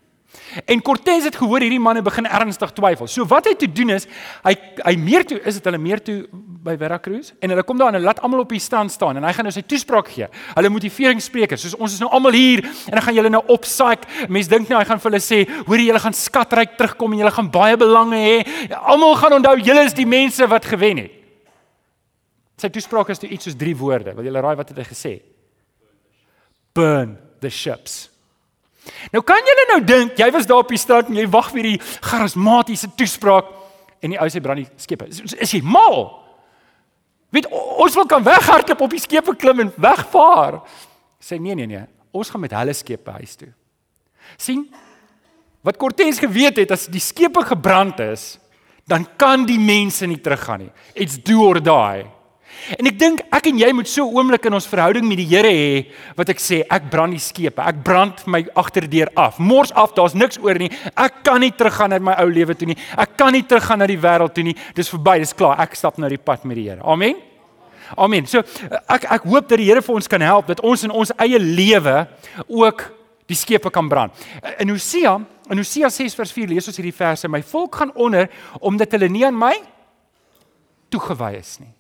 En 0.66 0.82
Cortez 0.82 1.26
het 1.26 1.36
gehoor 1.38 1.64
hierdie 1.66 1.82
manne 1.82 2.02
begin 2.06 2.28
ernstig 2.30 2.72
twyfel. 2.78 3.08
So 3.10 3.26
wat 3.30 3.48
hy 3.50 3.54
toe 3.58 3.70
doen 3.72 3.94
is, 3.96 4.06
hy 4.46 4.54
hy 4.84 4.94
meer 5.02 5.26
toe 5.28 5.40
is 5.42 5.58
dit 5.58 5.70
hulle 5.70 5.80
meer 5.82 6.02
toe 6.04 6.20
by 6.64 6.76
Veracruz 6.80 7.32
en 7.44 7.54
hulle 7.54 7.66
kom 7.68 7.80
daar 7.80 7.92
en 7.92 7.98
hulle 7.98 8.08
laat 8.08 8.22
almal 8.24 8.44
op 8.44 8.54
die 8.54 8.62
stand 8.62 8.94
staan 8.94 9.18
en 9.20 9.26
hy 9.28 9.34
gaan 9.36 9.48
nou 9.50 9.54
sy 9.56 9.66
toespraak 9.66 10.12
gee. 10.14 10.30
Hulle 10.54 10.72
motiveringssprekers, 10.74 11.66
soos 11.66 11.78
ons 11.80 11.98
is 11.98 12.04
nou 12.04 12.12
almal 12.14 12.38
hier 12.38 12.64
en 12.66 12.96
dan 12.96 13.06
gaan 13.08 13.18
julle 13.18 13.34
nou 13.34 13.44
opsaak. 13.56 14.06
Mense 14.30 14.52
dink 14.52 14.70
nou 14.70 14.80
hy 14.80 14.86
gaan 14.90 15.02
vir 15.02 15.12
hulle 15.12 15.24
sê, 15.24 15.42
hoor 15.68 15.84
julle 15.88 16.06
gaan 16.06 16.18
skatryk 16.18 16.78
terugkom 16.80 17.18
en 17.18 17.24
julle 17.24 17.36
gaan 17.36 17.52
baie 17.54 17.80
belange 17.82 18.22
hê. 18.22 18.38
Almal 18.80 19.18
gaan 19.22 19.40
onthou 19.40 19.58
julle 19.62 19.86
is 19.90 19.98
die 19.98 20.10
mense 20.10 20.48
wat 20.50 20.70
gewen 20.70 21.06
het. 21.06 21.20
Sy 22.62 22.70
toespraak 22.72 23.10
is 23.12 23.20
toe 23.20 23.30
iets 23.34 23.50
soos 23.50 23.60
drie 23.60 23.76
woorde. 23.76 24.14
Wil 24.16 24.30
julle 24.30 24.42
raai 24.44 24.56
wat 24.60 24.70
het 24.72 24.80
hy 24.80 24.88
gesê? 24.88 25.14
Burn 26.78 27.18
the 27.42 27.50
ships. 27.52 28.13
Nou 29.14 29.24
kan 29.26 29.46
julle 29.48 29.66
nou 29.72 29.80
dink, 29.88 30.18
jy 30.20 30.30
was 30.36 30.48
daar 30.50 30.64
op 30.64 30.72
die 30.74 30.82
strand 30.82 31.12
en 31.12 31.20
jy 31.20 31.28
wag 31.32 31.52
vir 31.54 31.70
die 31.74 31.80
charismatiese 32.04 32.90
toespraak 32.98 33.50
en 34.04 34.16
die 34.16 34.20
ou 34.20 34.28
sê 34.32 34.42
brand 34.44 34.64
die 34.64 34.84
skepe. 34.84 35.08
Is, 35.12 35.36
is 35.40 35.56
jy 35.56 35.62
mal? 35.64 36.06
Weet 37.34 37.48
ons 37.52 37.96
wil 37.98 38.08
kan 38.10 38.24
weghardloop 38.26 38.86
op 38.86 38.94
die 38.94 39.02
skepe 39.02 39.36
klim 39.40 39.64
en 39.64 39.74
wegvaar. 39.82 40.62
Sê 41.24 41.40
nee 41.42 41.56
nee 41.58 41.70
nee, 41.70 41.86
ons 42.14 42.30
gaan 42.30 42.44
met 42.44 42.54
hulle 42.54 42.76
skepe 42.78 43.16
huis 43.20 43.38
toe. 43.40 43.52
sien? 44.38 44.68
Wat 45.64 45.78
Cortez 45.80 46.20
geweet 46.20 46.60
het 46.60 46.72
as 46.76 46.90
die 46.92 47.02
skepe 47.02 47.42
gebrand 47.48 48.00
is, 48.04 48.38
dan 48.88 49.06
kan 49.18 49.46
die 49.48 49.60
mense 49.60 50.06
nie 50.08 50.20
teruggaan 50.20 50.66
nie. 50.66 50.72
It's 50.94 51.16
do 51.16 51.46
or 51.48 51.62
die. 51.64 52.04
En 52.80 52.88
ek 52.88 52.96
dink 53.00 53.22
ek 53.34 53.50
en 53.50 53.60
jy 53.60 53.70
moet 53.76 53.90
so 53.90 54.06
'n 54.06 54.16
oomblik 54.16 54.46
in 54.46 54.54
ons 54.54 54.68
verhouding 54.68 55.06
met 55.08 55.18
die 55.18 55.28
Here 55.28 55.52
hê 55.52 55.92
wat 56.16 56.30
ek 56.30 56.40
sê 56.40 56.64
ek 56.70 56.90
brand 56.90 57.12
die 57.12 57.20
skepe. 57.20 57.60
Ek 57.62 57.84
brand 57.84 58.26
my 58.28 58.46
agterdeur 58.56 59.10
af. 59.16 59.38
Mors 59.40 59.72
af, 59.74 59.94
daar's 59.94 60.14
niks 60.14 60.38
oor 60.40 60.56
nie. 60.56 60.72
Ek 60.96 61.24
kan 61.24 61.40
nie 61.40 61.52
teruggaan 61.52 61.90
na 61.90 62.00
my 62.00 62.16
ou 62.20 62.30
lewe 62.30 62.56
toe 62.56 62.68
nie. 62.68 62.78
Ek 62.98 63.18
kan 63.18 63.34
nie 63.34 63.44
teruggaan 63.44 63.80
na 63.80 63.88
die 63.88 63.98
wêreld 63.98 64.34
toe 64.34 64.44
nie. 64.44 64.56
Dis 64.76 64.90
verby, 64.90 65.20
dis 65.20 65.34
klaar. 65.34 65.60
Ek 65.60 65.76
stap 65.76 65.98
nou 65.98 66.10
die 66.10 66.18
pad 66.18 66.46
met 66.46 66.56
die 66.56 66.70
Here. 66.70 66.82
Amen. 66.84 67.16
Amen. 67.98 68.26
So 68.26 68.40
ek 68.88 69.06
ek 69.12 69.24
hoop 69.24 69.50
dat 69.50 69.58
die 69.58 69.66
Here 69.66 69.82
vir 69.82 69.96
ons 69.96 70.08
kan 70.08 70.22
help 70.22 70.48
dat 70.48 70.62
ons 70.62 70.84
in 70.84 70.92
ons 70.92 71.12
eie 71.18 71.40
lewe 71.40 72.08
ook 72.48 72.92
die 73.28 73.36
skepe 73.36 73.70
kan 73.70 73.90
brand. 73.90 74.14
In 74.60 74.70
Hosea, 74.70 75.20
in 75.50 75.58
Hosea 75.58 75.90
6 75.90 76.16
vers 76.16 76.32
4 76.32 76.48
lees 76.48 76.68
ons 76.68 76.78
hierdie 76.78 76.96
verse: 76.96 77.28
My 77.28 77.42
volk 77.42 77.76
gaan 77.76 77.92
onder 77.96 78.30
omdat 78.60 78.92
hulle 78.92 79.10
nie 79.10 79.26
aan 79.26 79.38
my 79.38 79.54
toegewy 80.90 81.40
is 81.40 81.58
nie 81.60 81.74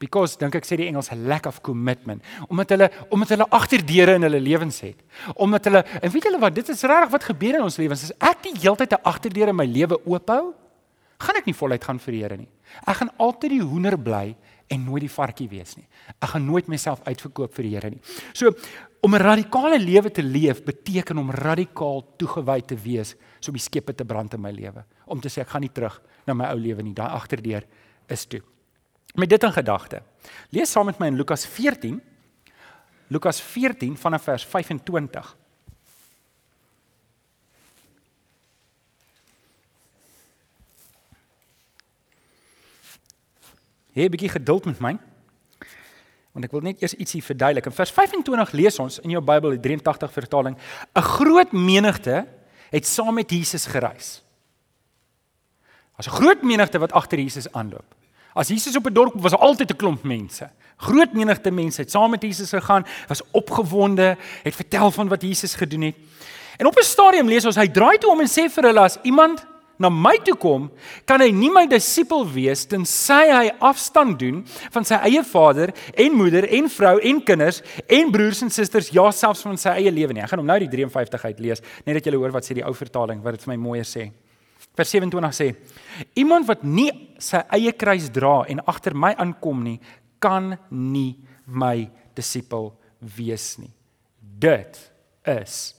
because 0.00 0.38
dink 0.40 0.56
ek 0.56 0.66
sê 0.66 0.78
die 0.80 0.88
Engels 0.88 1.10
lack 1.28 1.46
of 1.46 1.60
commitment. 1.62 2.24
Omdat 2.48 2.74
hulle 2.74 2.88
omdat 3.12 3.34
hulle 3.36 3.46
agterdeure 3.60 4.16
in 4.18 4.26
hulle 4.26 4.40
lewens 4.40 4.80
het. 4.82 4.96
Omdat 5.36 5.68
hulle 5.68 5.84
en 6.00 6.10
weet 6.10 6.28
julle 6.30 6.40
wat 6.42 6.56
dit 6.56 6.72
is 6.72 6.82
regtig 6.88 7.12
wat 7.12 7.28
gebeur 7.28 7.60
in 7.60 7.66
ons 7.66 7.76
lewens. 7.80 8.08
As 8.08 8.32
ek 8.32 8.46
die 8.48 8.56
hele 8.62 8.76
tyd 8.80 8.96
'n 8.96 9.04
agterdeur 9.04 9.52
in 9.52 9.56
my 9.56 9.68
lewe 9.68 10.00
oophou 10.06 10.54
gaan 11.20 11.36
ek 11.36 11.46
nie 11.46 11.54
voluit 11.54 11.84
gaan 11.84 11.98
vir 12.00 12.12
die 12.12 12.22
Here 12.22 12.36
nie. 12.36 12.48
Ek 12.86 12.96
gaan 12.96 13.10
altyd 13.18 13.50
die 13.50 13.60
hoender 13.62 13.96
bly 13.98 14.36
en 14.70 14.84
nooit 14.84 15.02
die 15.02 15.12
varkie 15.12 15.48
wees 15.48 15.76
nie. 15.76 15.86
Ek 16.22 16.30
gaan 16.32 16.46
nooit 16.46 16.68
myself 16.68 17.02
uitverkoop 17.04 17.52
vir 17.54 17.62
die 17.62 17.74
Here 17.74 17.90
nie. 17.90 18.00
So 18.32 18.54
om 19.02 19.14
'n 19.14 19.20
radikale 19.20 19.78
lewe 19.78 20.10
te 20.10 20.22
leef 20.22 20.64
beteken 20.64 21.18
om 21.18 21.30
radikaal 21.30 22.04
toegewy 22.16 22.60
te 22.62 22.76
wees 22.76 23.16
so 23.40 23.50
om 23.50 23.56
die 23.56 23.68
skepe 23.68 23.94
te 23.94 24.04
brand 24.04 24.34
in 24.34 24.40
my 24.40 24.50
lewe. 24.50 24.84
Om 25.06 25.20
te 25.20 25.28
sê 25.28 25.42
ek 25.42 25.48
gaan 25.48 25.62
nie 25.62 25.72
terug 25.72 26.00
na 26.26 26.34
my 26.34 26.46
ou 26.52 26.58
lewe 26.58 26.82
nie. 26.82 26.94
Daai 26.94 27.10
agterdeur 27.10 27.64
is 28.08 28.26
toe 28.26 28.40
Met 29.14 29.28
dit 29.28 29.42
in 29.42 29.52
gedagte. 29.52 30.02
Lees 30.50 30.70
saam 30.70 30.86
met 30.86 30.98
my 30.98 31.06
in 31.06 31.16
Lukas 31.16 31.46
14. 31.46 32.02
Lukas 33.06 33.40
14 33.40 33.96
vanaf 33.96 34.22
vers 34.22 34.44
25. 34.44 35.36
Hê 43.90 44.06
'n 44.06 44.10
bietjie 44.10 44.28
geduld 44.28 44.64
met 44.64 44.78
my. 44.78 44.98
Want 46.32 46.44
ek 46.44 46.50
wil 46.50 46.60
net 46.60 46.82
eers 46.82 46.94
ietsie 46.94 47.22
verduidelik. 47.22 47.66
In 47.66 47.72
vers 47.72 47.90
25 47.90 48.52
lees 48.52 48.78
ons 48.78 48.98
in 48.98 49.10
jou 49.10 49.22
Bybel, 49.22 49.50
die 49.50 49.60
83 49.60 50.12
vertaling, 50.12 50.56
'n 50.94 51.02
groot 51.02 51.52
menigte 51.52 52.26
het 52.70 52.86
saam 52.86 53.14
met 53.14 53.30
Jesus 53.30 53.66
gereis. 53.66 54.22
Daar's 55.96 56.06
'n 56.06 56.22
groot 56.22 56.42
menigte 56.42 56.78
wat 56.78 56.92
agter 56.92 57.18
Jesus 57.18 57.52
aanloop. 57.52 57.99
As 58.40 58.48
Jesus 58.48 58.76
op 58.76 58.86
'n 58.86 58.92
dorp 58.92 59.12
was, 59.14 59.32
was 59.32 59.40
altyd 59.40 59.70
'n 59.70 59.76
klomp 59.76 60.02
mense. 60.02 60.50
Groot 60.76 61.12
menigte 61.12 61.50
mense 61.50 61.80
het 61.80 61.90
saam 61.90 62.10
met 62.10 62.22
Jesus 62.22 62.48
gegaan, 62.48 62.86
was 63.08 63.22
opgewonde, 63.30 64.16
het 64.42 64.54
vertel 64.54 64.90
van 64.90 65.08
wat 65.08 65.22
Jesus 65.22 65.54
gedoen 65.54 65.80
het. 65.80 65.94
En 66.56 66.66
op 66.66 66.76
'n 66.76 66.82
stadium 66.82 67.26
lees 67.26 67.44
ons 67.44 67.56
hy 67.56 67.68
draai 67.68 67.98
toe 67.98 68.10
om 68.10 68.20
en 68.20 68.26
sê 68.26 68.50
vir 68.50 68.64
hulle 68.64 68.80
as 68.80 68.98
iemand 69.02 69.46
na 69.78 69.88
my 69.88 70.18
toe 70.24 70.36
kom, 70.36 70.70
kan 71.04 71.20
hy 71.20 71.30
nie 71.30 71.50
my 71.50 71.66
disipel 71.66 72.32
wees 72.32 72.64
tensy 72.64 73.30
hy 73.30 73.50
afstand 73.58 74.18
doen 74.18 74.46
van 74.70 74.84
sy 74.84 74.94
eie 74.94 75.24
vader 75.24 75.72
en 75.94 76.12
moeder 76.12 76.48
en 76.48 76.68
vrou 76.68 76.98
en 76.98 77.22
kinders 77.24 77.62
en 77.86 78.10
broers 78.10 78.42
en 78.42 78.50
susters, 78.50 78.88
ja 78.88 79.10
selfs 79.10 79.42
van 79.42 79.56
sy 79.56 79.68
eie 79.68 79.90
lewe 79.90 80.12
nie. 80.12 80.22
Ek 80.22 80.28
gaan 80.28 80.38
hom 80.38 80.46
nou 80.46 80.58
die 80.58 80.68
53 80.68 81.24
uit 81.24 81.40
lees, 81.40 81.62
net 81.84 81.94
dat 81.94 82.04
julle 82.04 82.16
hoor 82.16 82.32
wat 82.32 82.44
sê 82.44 82.54
die 82.54 82.64
ou 82.64 82.74
vertaling 82.74 83.22
wat 83.22 83.32
dit 83.32 83.42
vir 83.42 83.56
my 83.56 83.62
mooier 83.68 83.84
sê. 83.88 84.10
Vers 84.78 84.92
27 84.94 85.34
sê: 85.34 85.48
Iemand 86.14 86.46
wat 86.48 86.62
nie 86.62 86.90
sy 87.20 87.42
eie 87.56 87.72
kruis 87.72 88.08
dra 88.14 88.44
en 88.48 88.62
agter 88.70 88.94
my 88.96 89.12
aankom 89.18 89.64
nie, 89.64 89.80
kan 90.20 90.54
nie 90.70 91.18
my 91.46 91.90
disipel 92.16 92.72
wees 93.16 93.56
nie. 93.58 93.72
Dit 94.20 94.78
is 95.26 95.74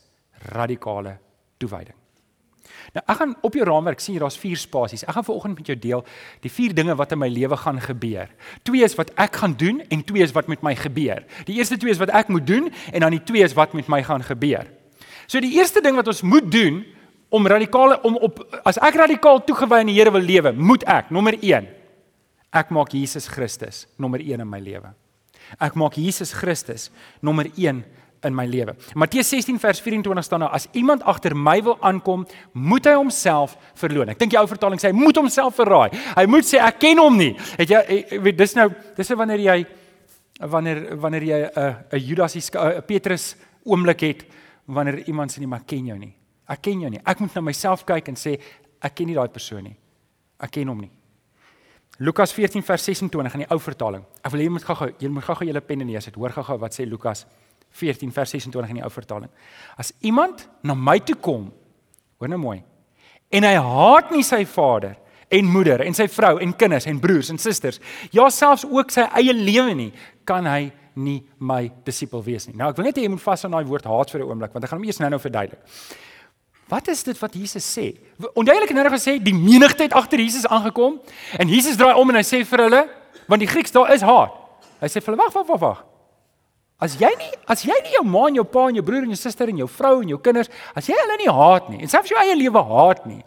radikale 0.52 1.18
toewyding. 1.62 1.98
Nou 2.96 3.04
ek 3.06 3.20
gaan 3.20 3.34
op 3.46 3.56
jou 3.56 3.66
raamwerk 3.68 4.02
sien 4.04 4.18
daar's 4.20 4.40
vier 4.40 4.60
spasies. 4.60 5.04
Ek 5.06 5.16
gaan 5.16 5.26
vanoggend 5.28 5.60
met 5.62 5.70
jou 5.72 5.78
deel 5.80 6.04
die 6.44 6.52
vier 6.52 6.74
dinge 6.76 6.96
wat 7.00 7.14
in 7.16 7.22
my 7.22 7.30
lewe 7.32 7.58
gaan 7.60 7.80
gebeur. 7.84 8.32
Twee 8.68 8.84
is 8.86 8.98
wat 9.00 9.14
ek 9.22 9.42
gaan 9.44 9.56
doen 9.58 9.82
en 9.90 10.04
twee 10.08 10.26
is 10.26 10.34
wat 10.36 10.50
met 10.52 10.64
my 10.66 10.74
gebeur. 10.76 11.24
Die 11.48 11.58
eerste 11.60 11.78
twee 11.80 11.94
is 11.94 12.02
wat 12.02 12.14
ek 12.18 12.32
moet 12.34 12.48
doen 12.48 12.72
en 12.92 13.06
dan 13.06 13.16
die 13.16 13.24
twee 13.24 13.46
is 13.46 13.56
wat 13.58 13.76
met 13.78 13.90
my 13.92 14.02
gaan 14.08 14.26
gebeur. 14.26 14.68
So 15.28 15.40
die 15.40 15.54
eerste 15.56 15.84
ding 15.84 15.96
wat 15.96 16.10
ons 16.12 16.24
moet 16.26 16.50
doen 16.52 16.84
om 17.32 17.48
radikale 17.48 17.98
om 18.08 18.18
op 18.20 18.42
as 18.68 18.80
ek 18.84 18.98
radikaal 19.00 19.40
toegewy 19.48 19.82
aan 19.82 19.92
die 19.92 19.96
Here 19.96 20.12
wil 20.12 20.24
lewe, 20.24 20.52
moet 20.52 20.84
ek 20.84 21.12
nommer 21.16 21.38
1 21.40 21.70
ek 22.52 22.72
maak 22.76 22.92
Jesus 22.92 23.30
Christus 23.32 23.86
nommer 23.98 24.20
1 24.20 24.44
in 24.44 24.50
my 24.50 24.60
lewe. 24.60 24.92
Ek 25.60 25.76
maak 25.80 25.96
Jesus 26.00 26.34
Christus 26.36 26.90
nommer 27.24 27.48
1 27.56 27.84
in 28.22 28.36
my 28.36 28.46
lewe. 28.46 28.76
Matteus 28.94 29.32
16 29.34 29.58
vers 29.60 29.82
24 29.82 30.26
staan 30.26 30.44
daar: 30.46 30.54
As 30.54 30.68
iemand 30.78 31.04
agter 31.04 31.36
my 31.36 31.58
wil 31.64 31.78
aankom, 31.82 32.26
moet 32.54 32.86
hy 32.86 32.94
homself 33.00 33.56
verloon. 33.80 34.12
Ek 34.14 34.20
dink 34.20 34.36
die 34.36 34.40
ou 34.40 34.48
vertaling 34.50 34.82
sê 34.82 34.92
hy 34.92 34.98
moet 34.98 35.18
homself 35.18 35.58
verraai. 35.58 35.90
Hy 36.18 36.26
moet 36.30 36.48
sê 36.48 36.62
ek 36.62 36.82
ken 36.84 37.02
hom 37.02 37.18
nie. 37.18 37.34
Het 37.58 37.76
jy 37.76 37.82
eh, 37.82 38.18
weet 38.22 38.38
dis 38.38 38.56
nou 38.60 38.70
dis 38.98 39.08
is 39.08 39.18
wanneer 39.18 39.46
jy 39.48 39.58
wanneer 40.52 40.86
wanneer 41.02 41.24
jy 41.24 41.40
'n 41.42 41.52
uh, 41.58 41.74
'n 41.98 42.00
Judas 42.00 42.36
'n 42.36 42.58
uh, 42.58 42.82
Petrus 42.82 43.36
oomblik 43.66 44.02
het 44.02 44.26
wanneer 44.66 45.08
iemand 45.08 45.32
sê 45.32 45.40
nie 45.40 45.48
maar 45.48 45.66
ken 45.66 45.86
jou 45.86 45.98
nie. 45.98 46.14
Ek 46.52 46.62
ken 46.68 46.82
jou 46.84 46.90
nie. 46.92 47.02
Ek 47.08 47.22
moet 47.24 47.36
na 47.38 47.44
myself 47.46 47.86
kyk 47.88 48.12
en 48.12 48.18
sê 48.20 48.36
ek 48.82 48.98
ken 48.98 49.08
nie 49.08 49.16
daai 49.16 49.32
persoon 49.32 49.64
nie. 49.70 49.78
Ek 50.42 50.52
ken 50.58 50.72
hom 50.72 50.82
nie. 50.84 50.92
Lukas 52.02 52.34
14 52.34 52.64
vers 52.66 52.84
26 52.88 53.36
in 53.38 53.44
die 53.44 53.52
ou 53.54 53.60
vertaling. 53.62 54.04
Ek 54.26 54.34
wil 54.34 54.42
hê 54.42 54.48
jy 54.48 54.54
moet 54.56 54.66
gou-gou, 54.66 54.90
jy 55.00 55.12
moet 55.14 55.26
gou-gou 55.28 55.48
julle 55.48 55.62
pen 55.62 55.84
en 55.84 55.90
neus 55.92 56.08
het. 56.10 56.18
Hoor 56.18 56.34
gou-gou 56.34 56.58
wat 56.64 56.76
sê 56.76 56.88
Lukas 56.90 57.28
14 57.78 58.12
vers 58.16 58.34
26 58.34 58.74
in 58.74 58.80
die 58.82 58.84
ou 58.86 58.92
vertaling. 58.92 59.30
As 59.80 59.94
iemand 60.02 60.48
na 60.66 60.76
my 60.76 60.98
toe 61.06 61.16
kom, 61.16 61.52
hoor 62.20 62.32
nou 62.32 62.42
mooi. 62.42 62.58
En 63.32 63.48
hy 63.48 63.54
haat 63.54 64.12
nie 64.12 64.26
sy 64.28 64.42
vader 64.50 64.98
en 65.32 65.48
moeder 65.48 65.86
en 65.86 65.96
sy 65.96 66.10
vrou 66.12 66.36
en 66.44 66.54
kinders 66.58 66.90
en 66.90 67.00
broers 67.00 67.30
en 67.32 67.40
susters, 67.40 67.80
ja 68.12 68.26
selfs 68.34 68.66
ook 68.68 68.92
sy 68.92 69.06
eie 69.22 69.36
lewe 69.38 69.76
nie, 69.78 69.92
kan 70.28 70.50
hy 70.50 70.72
nie 71.00 71.22
my 71.40 71.70
disipel 71.86 72.24
wees 72.26 72.50
nie. 72.50 72.58
Nou 72.60 72.74
ek 72.74 72.80
wil 72.82 72.90
net 72.90 72.98
hê 73.00 73.06
jy 73.06 73.14
moet 73.14 73.24
vas 73.24 73.46
aan 73.48 73.56
daai 73.56 73.70
woord 73.70 73.88
haat 73.88 74.12
vir 74.12 74.22
'n 74.22 74.28
oomblik 74.28 74.54
want 74.54 74.66
ek 74.66 74.70
gaan 74.74 74.80
hom 74.80 74.90
eers 74.90 75.00
nou-nou 75.00 75.20
verduidelik. 75.20 75.62
Wat 76.72 76.88
is 76.88 77.04
dit 77.04 77.18
wat 77.20 77.34
Jesus 77.36 77.66
sê? 77.68 77.90
Onduidelik 78.32 78.72
nou 78.72 78.88
gesê 78.94 79.18
die 79.20 79.36
menigte 79.36 79.84
het 79.84 79.96
agter 79.98 80.22
Jesus 80.24 80.48
aangekom 80.48 81.02
en 81.38 81.50
Jesus 81.52 81.76
draai 81.76 81.98
om 82.00 82.10
en 82.14 82.20
hy 82.22 82.24
sê 82.24 82.46
vir 82.48 82.64
hulle 82.66 82.84
want 83.28 83.44
die 83.44 83.50
Grieks 83.50 83.76
daar 83.76 83.92
is 83.92 84.06
haat. 84.08 84.38
Hy 84.80 84.88
sê 84.88 85.02
vir 85.04 85.12
hulle 85.12 85.20
wag 85.20 85.34
wag 85.36 85.50
wag 85.50 85.60
wag. 85.62 85.82
As 86.82 86.96
jy 86.98 87.12
nie 87.20 87.28
as 87.52 87.66
jy 87.68 87.76
nie 87.84 87.98
jou 87.98 88.06
ma 88.08 88.24
en 88.30 88.40
jou 88.40 88.48
pa 88.48 88.70
en 88.70 88.80
jou 88.80 88.86
broer 88.88 89.04
en 89.04 89.12
jou 89.12 89.20
suster 89.20 89.52
en 89.52 89.60
jou 89.60 89.68
vrou 89.70 90.00
en 90.02 90.16
jou 90.16 90.22
kinders, 90.24 90.50
as 90.74 90.88
jy 90.88 90.96
hulle 90.96 91.20
nie 91.20 91.36
haat 91.42 91.68
nie 91.74 91.84
en 91.84 91.92
selfs 91.92 92.14
jou 92.14 92.20
eie 92.24 92.40
lewe 92.40 92.64
haat 92.72 93.04
nie, 93.10 93.20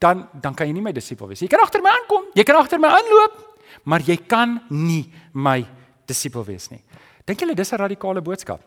dan 0.00 0.24
dan 0.32 0.56
kan 0.56 0.66
jy 0.70 0.78
nie 0.78 0.86
my 0.88 0.96
disipel 0.96 1.28
wees. 1.28 1.44
Jy 1.44 1.52
kan 1.52 1.60
agter 1.60 1.84
my 1.84 1.92
aankom, 1.92 2.32
jy 2.34 2.48
kan 2.48 2.56
agter 2.56 2.80
my 2.80 2.88
aanloop, 2.96 3.36
maar 3.84 4.00
jy 4.00 4.16
kan 4.16 4.62
nie 4.72 5.04
my 5.36 5.60
disipel 6.08 6.48
wees 6.48 6.72
nie. 6.72 6.80
Dink 7.28 7.44
julle 7.44 7.54
dis 7.54 7.72
'n 7.72 7.84
radikale 7.84 8.24
boodskap? 8.24 8.64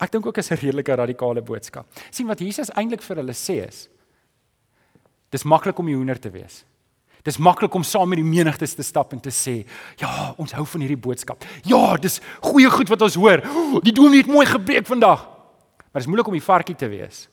Ek 0.00 0.12
dink 0.12 0.26
ook 0.26 0.38
is 0.38 0.50
'n 0.50 0.54
redelike 0.54 0.94
radikale 0.94 1.42
boodskap. 1.42 1.86
sien 2.10 2.26
wat 2.26 2.38
Jesus 2.40 2.70
eintlik 2.70 3.02
vir 3.02 3.16
hulle 3.16 3.32
sê 3.32 3.66
is 3.68 3.88
Dis 5.30 5.46
maklik 5.46 5.78
om 5.78 5.86
die 5.86 5.94
hoender 5.94 6.18
te 6.18 6.30
wees. 6.30 6.64
Dis 7.26 7.38
maklik 7.38 7.74
om 7.76 7.84
saam 7.84 8.08
met 8.08 8.18
die 8.18 8.26
menigtes 8.26 8.74
te 8.74 8.82
stap 8.82 9.12
en 9.12 9.20
te 9.20 9.30
sê, 9.30 9.66
"Ja, 9.96 10.34
ons 10.36 10.52
hou 10.52 10.66
van 10.66 10.80
hierdie 10.80 10.96
boodskap. 10.96 11.44
Ja, 11.64 11.96
dis 11.96 12.20
goeie 12.40 12.70
goed 12.70 12.88
wat 12.88 13.02
ons 13.02 13.14
hoor. 13.14 13.40
Die 13.82 13.92
dominee 13.92 14.22
het 14.22 14.26
mooi 14.26 14.46
gepreek 14.46 14.86
vandag." 14.86 15.28
Maar 15.92 16.02
dis 16.02 16.06
moeilik 16.06 16.26
om 16.26 16.32
die 16.32 16.42
varkie 16.42 16.74
te 16.74 16.88
wees 16.88 17.28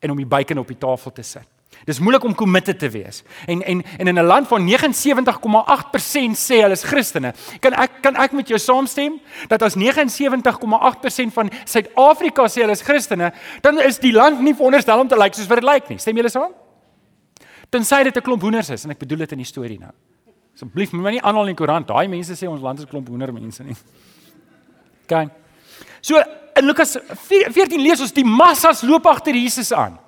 en 0.00 0.10
om 0.10 0.16
die 0.16 0.26
bacon 0.26 0.58
op 0.58 0.68
die 0.68 0.78
tafel 0.78 1.12
te 1.12 1.22
sit. 1.22 1.48
Dis 1.84 1.98
moeilik 2.00 2.24
om 2.24 2.34
committed 2.34 2.78
te 2.78 2.88
wees. 2.88 3.22
En 3.46 3.62
en 3.62 3.82
en 3.98 4.08
in 4.08 4.18
'n 4.18 4.26
land 4.26 4.48
van 4.48 4.64
79,8% 4.64 6.36
sê 6.38 6.60
hulle 6.62 6.72
is 6.72 6.82
Christene. 6.82 7.34
Kan 7.60 7.72
ek 7.72 7.90
kan 8.02 8.16
ek 8.16 8.32
met 8.32 8.48
jou 8.48 8.58
saamstem 8.58 9.20
dat 9.48 9.62
as 9.62 9.74
79,8% 9.74 11.32
van 11.32 11.50
Suid-Afrika 11.64 12.46
sê 12.48 12.60
hulle 12.60 12.72
is 12.72 12.82
Christene, 12.82 13.32
dan 13.60 13.80
is 13.80 13.98
die 13.98 14.12
land 14.12 14.40
nie 14.40 14.54
veronderstel 14.54 14.98
om 14.98 15.08
te 15.08 15.16
lyk 15.16 15.34
soos 15.34 15.46
wat 15.46 15.60
dit 15.60 15.70
lyk 15.70 15.88
nie. 15.88 15.98
Stem 15.98 16.16
julle 16.16 16.30
saam? 16.30 16.52
Tensy 17.70 18.02
dit 18.02 18.16
'n 18.16 18.22
klomp 18.22 18.42
hoenders 18.42 18.70
is 18.70 18.84
en 18.84 18.90
ek 18.90 18.98
bedoel 18.98 19.18
dit 19.18 19.32
in 19.32 19.38
die 19.38 19.46
storie 19.46 19.78
nou. 19.78 19.92
Asseblief 20.54 20.92
moenie 20.92 21.18
nie 21.18 21.22
aanhaal 21.22 21.48
in 21.48 21.56
die 21.56 21.64
koerant. 21.64 21.88
Daai 21.88 22.08
mense 22.08 22.32
sê 22.32 22.48
ons 22.48 22.62
land 22.62 22.78
is 22.78 22.84
'n 22.84 22.88
klomp 22.88 23.08
hoender 23.08 23.32
mense 23.32 23.62
nie. 23.62 23.76
Gaan. 25.08 25.30
So 26.00 26.22
in 26.56 26.64
Lukas 26.64 26.96
14 27.50 27.80
lees 27.80 28.00
ons 28.00 28.12
die 28.12 28.24
massas 28.24 28.82
loop 28.82 29.06
agter 29.06 29.34
Jesus 29.34 29.72
aan. 29.72 29.98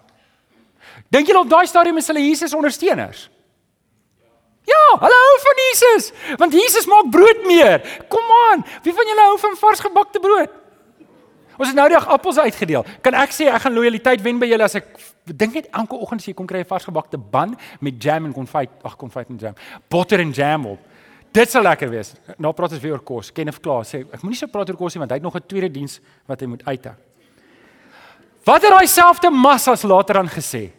Dink 1.10 1.26
julle 1.26 1.44
op 1.44 1.50
daai 1.50 1.66
stadium 1.66 1.96
is 2.00 2.06
hulle 2.10 2.22
Jesus 2.24 2.54
ondersteuners? 2.54 3.30
Ja, 4.66 4.84
hulle 4.98 5.18
hou 5.22 5.34
van 5.44 5.60
Jesus, 5.62 6.12
want 6.40 6.54
Jesus 6.56 6.86
maak 6.90 7.10
brood 7.14 7.44
meer. 7.46 7.78
Kom 8.10 8.32
aan, 8.50 8.64
wie 8.82 8.94
van 8.94 9.10
julle 9.12 9.26
hou 9.28 9.36
van 9.38 9.58
varsgebakte 9.60 10.22
brood? 10.22 10.50
Ons 11.56 11.70
het 11.70 11.76
nou 11.78 11.86
die 11.88 11.96
appels 11.96 12.38
uitgedeel. 12.38 12.84
Kan 13.04 13.16
ek 13.16 13.32
sê 13.32 13.46
ek 13.48 13.62
gaan 13.64 13.76
lojaliteit 13.76 14.20
wen 14.24 14.40
by 14.42 14.48
julle 14.50 14.66
as 14.66 14.76
ek 14.76 14.90
dink 15.26 15.56
net 15.56 15.70
elke 15.72 15.96
oggend 15.96 16.20
as 16.20 16.28
jy 16.28 16.34
kom 16.36 16.46
kry 16.46 16.60
'n 16.60 16.68
varsgebakte 16.68 17.16
ban 17.16 17.56
met 17.80 18.02
jam 18.02 18.26
en 18.26 18.32
konfyt, 18.32 18.70
ag 18.84 18.96
konfyt 18.96 19.30
en 19.30 19.38
jam. 19.38 19.54
Botter 19.88 20.20
en 20.20 20.32
jam 20.32 20.66
op. 20.66 20.78
Dit 21.32 21.50
sal 21.50 21.62
lekker 21.62 21.90
wees. 21.90 22.14
Nou 22.38 22.52
praat 22.52 22.72
ons 22.72 22.80
weer 22.80 22.92
oor 22.92 23.04
kos. 23.04 23.30
Kenneth 23.32 23.60
klaar 23.60 23.84
sê 23.84 24.04
ek 24.12 24.22
moenie 24.22 24.38
so 24.38 24.46
praat 24.46 24.68
oor 24.68 24.76
kos 24.76 24.94
nie 24.94 25.00
want 25.00 25.10
hy 25.10 25.16
het 25.16 25.22
nog 25.22 25.36
'n 25.36 25.46
tweede 25.46 25.72
diens 25.72 26.00
wat 26.26 26.40
hy 26.40 26.46
moet 26.46 26.64
uithou. 26.64 26.94
Wat 28.44 28.62
het 28.62 28.70
daai 28.70 28.86
selfde 28.86 29.30
massas 29.30 29.82
later 29.82 30.18
aan 30.18 30.28
gesê? 30.28 30.70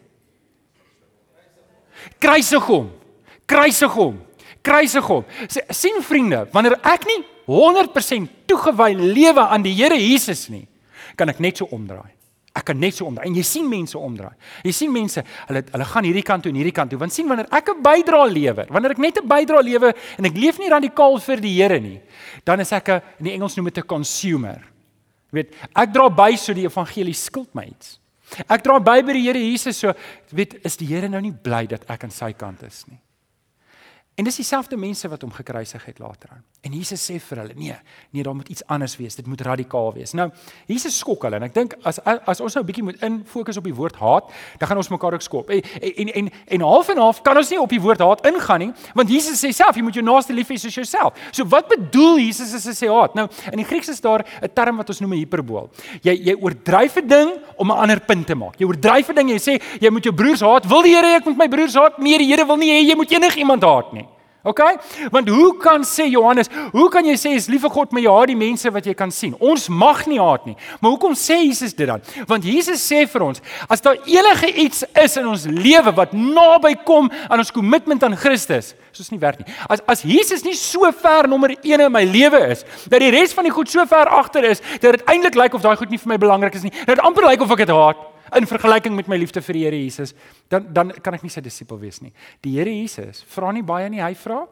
Kruisig 2.20 2.64
hom. 2.68 2.90
Kruisig 3.46 3.92
hom. 3.92 4.20
Kruisig 4.62 5.04
hom. 5.08 5.26
sien 5.70 6.02
vriende, 6.04 6.48
wanneer 6.52 6.78
ek 6.84 7.06
nie 7.08 7.24
100% 7.48 8.46
toegewy 8.48 8.92
lewe 9.00 9.48
aan 9.48 9.64
die 9.64 9.74
Here 9.74 9.96
Jesus 9.96 10.50
nie, 10.52 10.68
kan 11.16 11.30
ek 11.32 11.40
net 11.40 11.62
so 11.62 11.70
omdraai. 11.72 12.12
Ek 12.58 12.66
kan 12.72 12.80
net 12.80 12.98
so 12.98 13.06
omdraai. 13.06 13.30
En 13.30 13.36
jy 13.38 13.44
sien 13.46 13.68
mense 13.70 13.98
omdraai. 13.98 14.34
Jy 14.66 14.74
sien 14.74 14.92
mense, 14.92 15.22
hulle 15.48 15.62
hulle 15.72 15.88
gaan 15.92 16.08
hierdie 16.08 16.26
kant 16.26 16.44
toe 16.44 16.52
en 16.52 16.58
hierdie 16.58 16.76
kant 16.76 16.92
toe. 16.92 17.00
Want 17.00 17.14
sien 17.14 17.30
wanneer 17.30 17.48
ek 17.54 17.70
'n 17.70 17.84
bydra 17.84 18.26
lewer, 18.26 18.66
wanneer 18.70 18.92
ek 18.92 18.98
net 18.98 19.18
'n 19.18 19.28
bydra 19.28 19.62
lewer 19.62 19.94
en 20.18 20.26
ek 20.26 20.36
leef 20.36 20.58
nie 20.60 20.70
radikaal 20.70 21.20
vir 21.20 21.38
die 21.38 21.54
Here 21.62 21.80
nie, 21.80 22.02
dan 22.44 22.60
is 22.60 22.72
ek 22.72 22.90
'n 22.90 23.02
in 23.20 23.26
die 23.26 23.34
Engels 23.34 23.56
noem 23.56 23.70
dit 23.70 23.78
'n 23.78 23.88
consumer. 23.88 24.60
Jy 25.32 25.34
weet, 25.34 25.56
ek 25.76 25.94
dra 25.94 26.10
by 26.10 26.36
so 26.36 26.54
die 26.54 26.66
evangelie 26.66 27.14
skuld 27.14 27.54
my 27.54 27.64
iets. 27.64 28.00
Ek 28.48 28.64
dra 28.66 28.78
by 28.80 29.02
by 29.06 29.16
die 29.16 29.26
Here 29.28 29.40
Jesus 29.40 29.80
so, 29.82 29.94
weet, 30.36 30.58
is 30.68 30.78
die 30.80 30.90
Here 30.90 31.10
nou 31.10 31.22
nie 31.24 31.34
bly 31.34 31.66
dat 31.70 31.88
ek 31.90 32.08
aan 32.08 32.14
sy 32.14 32.34
kant 32.38 32.64
is 32.68 32.84
nie? 32.90 33.00
En 34.18 34.26
dis 34.26 34.36
dieselfde 34.36 34.78
mense 34.82 35.06
wat 35.12 35.22
hom 35.22 35.30
gekruisig 35.32 35.84
het 35.86 36.00
later 36.02 36.32
aan. 36.34 36.42
En 36.66 36.74
Jesus 36.74 37.04
sê 37.06 37.20
vir 37.22 37.38
hulle: 37.38 37.54
"Nee, 37.56 37.76
nee, 38.10 38.24
daar 38.24 38.36
moet 38.36 38.48
iets 38.50 38.66
anders 38.66 38.96
wees. 38.98 39.16
Dit 39.16 39.28
moet 39.28 39.42
radikaal 39.42 39.94
wees." 39.94 40.14
Nou, 40.14 40.32
Jesus 40.66 40.98
skok 40.98 41.22
hulle 41.24 41.36
en 41.36 41.44
ek 41.44 41.54
dink 41.54 41.76
as 41.84 42.00
as 42.04 42.42
ons 42.42 42.54
nou 42.54 42.64
'n 42.64 42.66
bietjie 42.66 42.84
moet 42.84 43.04
in 43.04 43.22
fokus 43.26 43.58
op 43.58 43.64
die 43.64 43.76
woord 43.76 43.96
haat, 43.96 44.32
dan 44.58 44.68
gaan 44.68 44.78
ons 44.78 44.90
mekaar 44.90 45.14
ook 45.14 45.22
skop. 45.22 45.50
En 45.50 45.62
en 45.96 46.10
en 46.10 46.32
en 46.48 46.62
half 46.62 46.90
en 46.90 46.98
half 46.98 47.22
kan 47.22 47.38
ons 47.38 47.50
nie 47.50 47.62
op 47.62 47.70
die 47.70 47.82
woord 47.82 48.00
haat 48.00 48.26
ingaan 48.26 48.60
nie, 48.60 48.72
want 48.96 49.10
Jesus 49.10 49.38
sê 49.46 49.54
self, 49.54 49.76
jy 49.76 49.82
moet 49.84 49.94
jou 49.94 50.06
naaste 50.06 50.34
lief 50.34 50.50
hê 50.50 50.58
soos 50.58 50.74
jouself. 50.74 51.14
So 51.32 51.46
wat 51.46 51.68
bedoel 51.68 52.18
Jesus 52.18 52.54
as 52.54 52.66
hy 52.66 52.74
sê 52.74 52.92
haat? 52.92 53.14
Nou, 53.14 53.28
in 53.52 53.58
die 53.58 53.66
Grieks 53.66 53.90
is 53.90 54.02
daar 54.02 54.26
'n 54.42 54.50
term 54.54 54.78
wat 54.78 54.90
ons 54.90 55.00
noem 55.00 55.12
hiperbool. 55.12 55.70
Jy 56.02 56.18
jy 56.24 56.36
oordryf 56.42 56.98
'n 56.98 57.08
ding 57.08 57.32
om 57.58 57.72
'n 57.72 57.78
ander 57.78 58.00
punt 58.00 58.26
te 58.26 58.36
maak. 58.36 58.58
Jy 58.58 58.66
oordryf 58.66 59.10
'n 59.10 59.16
ding, 59.16 59.30
jy 59.30 59.38
sê 59.38 59.62
jy 59.80 59.90
moet 59.92 60.04
jou 60.04 60.14
broers 60.14 60.42
haat. 60.42 60.66
Wil 60.66 60.82
die 60.82 60.96
Here 60.96 61.18
ek 61.18 61.26
moet 61.26 61.38
my 61.38 61.48
broers 61.48 61.76
haat? 61.76 62.00
Nee, 62.00 62.18
die 62.18 62.26
Here 62.28 62.46
wil 62.46 62.58
nie 62.58 62.72
hê 62.72 62.90
jy 62.90 62.96
moet 62.96 63.12
enigiemand 63.12 63.62
haat 63.62 63.94
nie. 63.94 64.07
OK? 64.48 64.62
Want 65.12 65.30
hoe 65.30 65.51
kan 65.62 65.84
sê 65.88 66.08
Johannes, 66.08 66.50
hoe 66.72 66.88
kan 66.94 67.06
jy 67.06 67.16
sê 67.20 67.34
is 67.36 67.50
liewe 67.51 67.70
God 67.74 67.94
met 67.96 68.06
jou 68.06 68.13
haat 68.16 68.32
die 68.32 68.39
mense 68.39 68.72
wat 68.74 68.88
jy 68.88 68.96
kan 68.98 69.12
sien? 69.13 69.36
Ons 69.44 69.68
mag 69.68 70.06
nie 70.08 70.20
haat 70.22 70.48
nie. 70.48 70.56
Maar 70.80 70.96
hoekom 70.96 71.16
sê 71.20 71.42
Jesus 71.44 71.75
dit 71.77 71.88
dan? 71.89 72.04
Want 72.30 72.48
Jesus 72.48 72.84
sê 72.84 73.04
vir 73.10 73.27
ons, 73.27 73.44
as 73.68 73.84
daar 73.84 74.00
enige 74.08 74.51
iets 74.63 74.86
is 75.04 75.18
in 75.20 75.27
ons 75.27 75.48
lewe 75.51 75.94
wat 75.98 76.16
naby 76.16 76.75
kom 76.88 77.12
aan 77.27 77.44
ons 77.44 77.54
kommitment 77.54 78.04
aan 78.08 78.18
Christus, 78.18 78.74
soos 78.96 79.12
nie 79.13 79.22
werk 79.22 79.44
nie. 79.44 79.48
As 79.70 79.84
as 79.88 80.04
Jesus 80.08 80.44
nie 80.48 80.56
so 80.58 80.89
ver 81.04 81.27
nommer 81.30 81.54
1 81.58 81.84
in 81.86 81.92
my 81.94 82.04
lewe 82.08 82.39
is, 82.51 82.63
dat 82.89 83.04
die 83.04 83.12
res 83.13 83.36
van 83.36 83.48
die 83.48 83.54
goed 83.54 83.70
so 83.72 83.84
ver 83.86 84.10
agter 84.20 84.48
is, 84.48 84.63
dat 84.82 84.98
dit 84.98 85.10
eintlik 85.12 85.38
lyk 85.38 85.58
of 85.58 85.66
daai 85.66 85.75
goed 85.77 85.92
nie 85.92 86.01
vir 86.01 86.16
my 86.16 86.22
belangrik 86.22 86.56
is 86.58 86.66
nie. 86.66 86.74
Dit 86.88 87.04
amper 87.04 87.27
lyk 87.27 87.44
of 87.44 87.51
ek 87.54 87.66
dit 87.66 87.75
haat 87.75 88.06
in 88.36 88.48
vergelyking 88.50 88.96
met 88.96 89.08
my 89.08 89.18
liefde 89.18 89.42
vir 89.42 89.54
die 89.54 89.64
Here 89.64 89.80
Jesus, 89.80 90.14
dan 90.50 90.68
dan 90.74 90.92
kan 91.04 91.16
ek 91.16 91.24
nie 91.24 91.32
sy 91.32 91.42
disipel 91.42 91.80
wees 91.80 92.02
nie. 92.02 92.14
Die 92.42 92.58
Here 92.58 92.72
Jesus 92.72 93.24
vra 93.32 93.52
nie 93.56 93.64
baie 93.64 93.90
nie, 93.90 94.04
hy 94.04 94.14
vra 94.18 94.46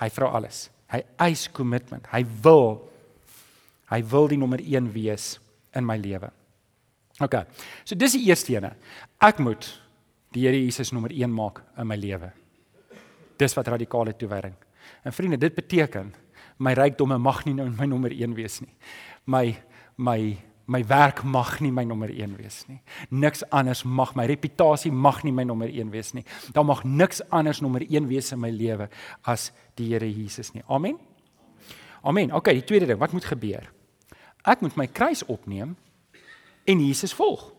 hy 0.00 0.08
vra 0.12 0.32
alles. 0.38 0.68
Hy 0.90 1.02
eis 1.28 1.46
commitment. 1.52 2.08
Hy 2.10 2.24
wil 2.44 2.80
hy 3.90 4.00
wil 4.06 4.28
die 4.30 4.38
nommer 4.38 4.60
1 4.62 4.86
wees 4.94 5.34
in 5.74 5.86
my 5.86 5.96
lewe. 5.98 6.30
OK. 7.20 7.36
So 7.84 7.98
dis 7.98 8.14
die 8.14 8.22
eerste 8.28 8.54
ene. 8.54 8.72
Ek 9.20 9.40
moet 9.42 9.66
die 10.34 10.46
Here 10.46 10.58
Jesus 10.58 10.92
nommer 10.94 11.12
1 11.12 11.30
maak 11.34 11.60
in 11.78 11.88
my 11.90 11.98
lewe. 11.98 12.30
Dis 13.40 13.56
wat 13.58 13.70
radikale 13.72 14.14
toewyding. 14.14 14.54
En 15.04 15.14
vriende, 15.14 15.40
dit 15.40 15.54
beteken 15.54 16.12
my 16.60 16.74
rykdomme 16.76 17.18
mag 17.18 17.42
nie 17.46 17.56
nou 17.56 17.66
my 17.72 17.88
nommer 17.88 18.14
1 18.14 18.36
wees 18.38 18.60
nie. 18.62 18.72
My 19.26 19.56
my 20.00 20.20
My 20.70 20.84
werk 20.86 21.24
mag 21.26 21.56
nie 21.64 21.72
my 21.74 21.82
nommer 21.84 22.10
1 22.14 22.36
wees 22.38 22.62
nie. 22.70 22.78
Niks 23.10 23.42
anders 23.50 23.82
mag 23.82 24.14
my 24.14 24.26
reputasie 24.30 24.92
mag 24.94 25.24
nie 25.26 25.32
my 25.34 25.42
nommer 25.44 25.68
1 25.70 25.90
wees 25.90 26.12
nie. 26.14 26.22
Daar 26.54 26.66
mag 26.66 26.84
niks 26.86 27.22
anders 27.28 27.60
nommer 27.60 27.82
1 27.82 28.06
wees 28.10 28.30
in 28.32 28.38
my 28.40 28.52
lewe 28.54 28.86
as 29.26 29.50
die 29.74 29.88
Here 29.90 30.06
Jesus 30.06 30.52
nie. 30.54 30.62
Amen. 30.68 30.98
Amen. 32.02 32.32
Okay, 32.32 32.54
die 32.54 32.64
tweede 32.64 32.86
ding, 32.86 33.00
wat 33.00 33.12
moet 33.12 33.26
gebeur? 33.26 33.66
Ek 34.46 34.62
moet 34.62 34.76
my 34.78 34.86
kruis 34.86 35.24
opneem 35.26 35.74
en 36.64 36.86
Jesus 36.86 37.12
volg. 37.18 37.50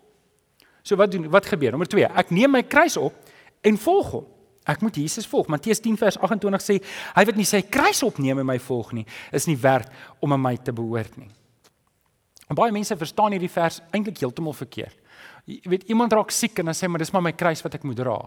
So 0.82 0.96
wat 0.98 1.12
doen 1.12 1.28
wat 1.30 1.50
gebeur? 1.52 1.76
Nommer 1.76 1.90
2, 1.92 2.08
ek 2.16 2.32
neem 2.32 2.56
my 2.56 2.64
kruis 2.64 2.96
op 2.98 3.18
en 3.62 3.78
volg 3.78 4.16
hom. 4.16 4.30
Ek 4.70 4.82
moet 4.86 4.96
Jesus 4.96 5.28
volg. 5.28 5.50
Matteus 5.50 5.82
10 5.82 5.98
vers 5.98 6.18
28 6.22 6.64
sê 6.64 6.80
hy 7.18 7.28
wat 7.28 7.38
nie 7.38 7.50
sy 7.50 7.64
kruis 7.66 8.02
opneem 8.06 8.40
en 8.40 8.48
my 8.48 8.60
volg 8.62 8.94
nie, 8.94 9.06
is 9.34 9.50
nie 9.50 9.58
werd 9.60 9.90
om 10.22 10.32
aan 10.32 10.44
my 10.48 10.56
te 10.62 10.74
behoort 10.74 11.18
nie. 11.18 11.30
En 12.52 12.58
baie 12.60 12.74
mense 12.76 12.98
verstaan 13.00 13.32
hierdie 13.32 13.52
vers 13.52 13.80
eintlik 13.96 14.20
heeltemal 14.20 14.54
verkeerd. 14.58 14.98
Jy 15.48 15.62
weet 15.72 15.88
iemand 15.94 16.12
raak 16.12 16.34
siek 16.36 16.60
en 16.60 16.68
dan 16.68 16.76
sê 16.76 16.90
maar 16.92 17.00
dis 17.00 17.12
maar 17.16 17.24
my 17.24 17.32
kruis 17.32 17.64
wat 17.64 17.78
ek 17.78 17.86
moet 17.88 17.96
dra. 18.02 18.18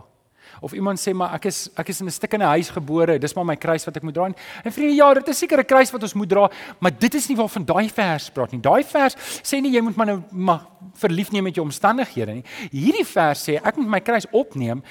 Of 0.64 0.73
iemand 0.76 1.00
sê 1.00 1.12
maar 1.16 1.35
ek 1.37 1.50
is 1.50 1.59
ek 1.76 1.90
is 1.93 2.00
in 2.00 2.07
'n 2.09 2.14
stikkende 2.14 2.49
huis 2.57 2.71
gebore, 2.71 3.19
dis 3.19 3.35
maar 3.35 3.45
my 3.45 3.57
kruis 3.57 3.85
wat 3.85 3.97
ek 3.97 4.02
moet 4.02 4.14
dra. 4.14 4.25
En 4.64 4.73
vriende, 4.73 4.95
ja, 4.95 5.12
dit 5.14 5.28
is 5.28 5.38
seker 5.38 5.59
'n 5.59 5.64
kruis 5.64 5.93
wat 5.93 6.02
ons 6.02 6.14
moet 6.14 6.28
dra, 6.28 6.50
maar 6.81 6.93
dit 6.99 7.14
is 7.14 7.28
nie 7.28 7.37
waarvan 7.37 7.64
daai 7.64 7.88
vers 7.88 8.31
praat 8.31 8.52
nie. 8.52 8.61
Daai 8.61 8.85
vers 8.85 9.14
sê 9.43 9.61
nie 9.61 9.73
jy 9.73 9.81
moet 9.81 9.97
maar 9.97 10.07
nou 10.07 10.23
maar 10.31 10.66
verlief 10.95 11.31
neem 11.31 11.45
met 11.45 11.54
jou 11.54 11.64
omstandighede 11.64 12.35
nie. 12.35 12.45
Hierdie 12.71 13.07
vers 13.07 13.49
sê 13.49 13.61
ek 13.62 13.76
moet 13.76 13.88
my 13.88 14.00
kruis 14.00 14.26
opneem 14.33 14.83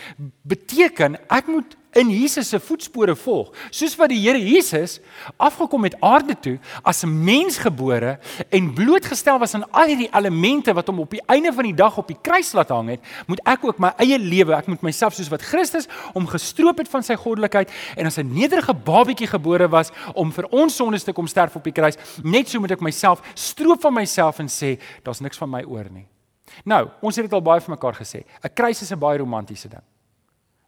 beteken 0.43 1.17
ek 1.29 1.47
moet 1.47 1.75
in 2.00 2.09
Jesus 2.09 2.50
se 2.50 2.59
voetspore 2.59 3.15
volg. 3.15 3.51
Soos 3.69 3.95
wat 4.00 4.09
die 4.09 4.19
Here 4.23 4.39
Jesus 4.39 5.00
afgekom 5.38 5.83
het 5.88 5.95
aarde 6.01 6.35
toe 6.39 6.57
as 6.83 7.03
'n 7.03 7.23
mens 7.23 7.57
gebore 7.57 8.19
en 8.50 8.73
blootgestel 8.73 9.39
was 9.39 9.53
aan 9.53 9.71
al 9.71 9.88
hierdie 9.88 10.09
elemente 10.13 10.73
wat 10.73 10.88
hom 10.88 11.00
op 11.00 11.12
die 11.12 11.23
einde 11.27 11.53
van 11.53 11.63
die 11.63 11.73
dag 11.73 11.97
op 11.97 12.07
die 12.07 12.17
kruis 12.21 12.53
laat 12.53 12.69
hang 12.69 12.89
het, 12.89 13.00
moet 13.27 13.39
ek 13.45 13.63
ook 13.63 13.79
my 13.79 13.93
eie 13.97 14.19
lewe, 14.19 14.55
ek 14.55 14.67
moet 14.67 14.81
myself 14.81 15.13
soos 15.13 15.29
wat 15.29 15.41
Christus 15.41 15.88
hom 16.13 16.27
gestroop 16.27 16.77
het 16.77 16.89
van 16.89 17.03
sy 17.03 17.15
goddelikheid 17.15 17.71
en 17.95 18.05
as 18.05 18.17
'n 18.17 18.33
nederige 18.33 18.73
babietjie 18.73 19.27
gebore 19.27 19.67
was 19.69 19.91
om 20.13 20.31
vir 20.31 20.47
ons 20.51 20.75
sondes 20.75 21.03
te 21.03 21.13
kom 21.13 21.27
sterf 21.27 21.55
op 21.55 21.63
die 21.63 21.73
kruis, 21.73 21.97
net 22.23 22.50
so 22.50 22.59
moet 22.59 22.71
ek 22.71 22.81
myself 22.81 23.21
stroop 23.33 23.81
van 23.81 23.93
myself 23.93 24.39
en 24.39 24.47
sê 24.47 24.79
daar's 25.03 25.21
niks 25.21 25.38
van 25.38 25.50
my 25.50 25.63
oor 25.63 25.89
nie. 25.89 26.07
Nou, 26.65 26.89
ons 27.01 27.15
het 27.15 27.25
dit 27.25 27.33
al 27.33 27.41
baie 27.41 27.62
vir 27.62 27.75
mekaar 27.75 27.95
gesê. 27.95 28.23
'n 28.43 28.53
Kruis 28.53 28.81
is 28.81 28.91
'n 28.91 29.00
baie 29.00 29.17
romantiese 29.17 29.69
ding. 29.69 29.83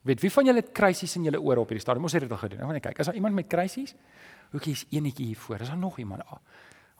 Weet 0.05 0.21
wie 0.21 0.31
van 0.31 0.45
julle 0.45 0.61
het 0.61 0.71
kruisies 0.71 1.15
in 1.17 1.23
julle 1.25 1.41
ore 1.41 1.63
op 1.63 1.71
hierdie 1.71 1.81
stadium? 1.81 2.05
Ons 2.05 2.13
het 2.13 2.21
dit 2.21 2.31
al 2.31 2.37
gedoen. 2.37 2.61
Ek 2.61 2.77
net 2.77 2.83
kyk. 2.85 2.99
Is 3.01 3.09
daar 3.09 3.17
iemand 3.17 3.33
met 3.33 3.47
kruisies? 3.49 3.95
Hoekie 4.53 4.75
is 4.77 4.85
enetjie 4.93 5.31
hier 5.31 5.39
voor. 5.41 5.63
Is 5.65 5.71
daar 5.73 5.81
nog 5.81 5.97
iemand? 5.99 6.21
Ah. 6.29 6.37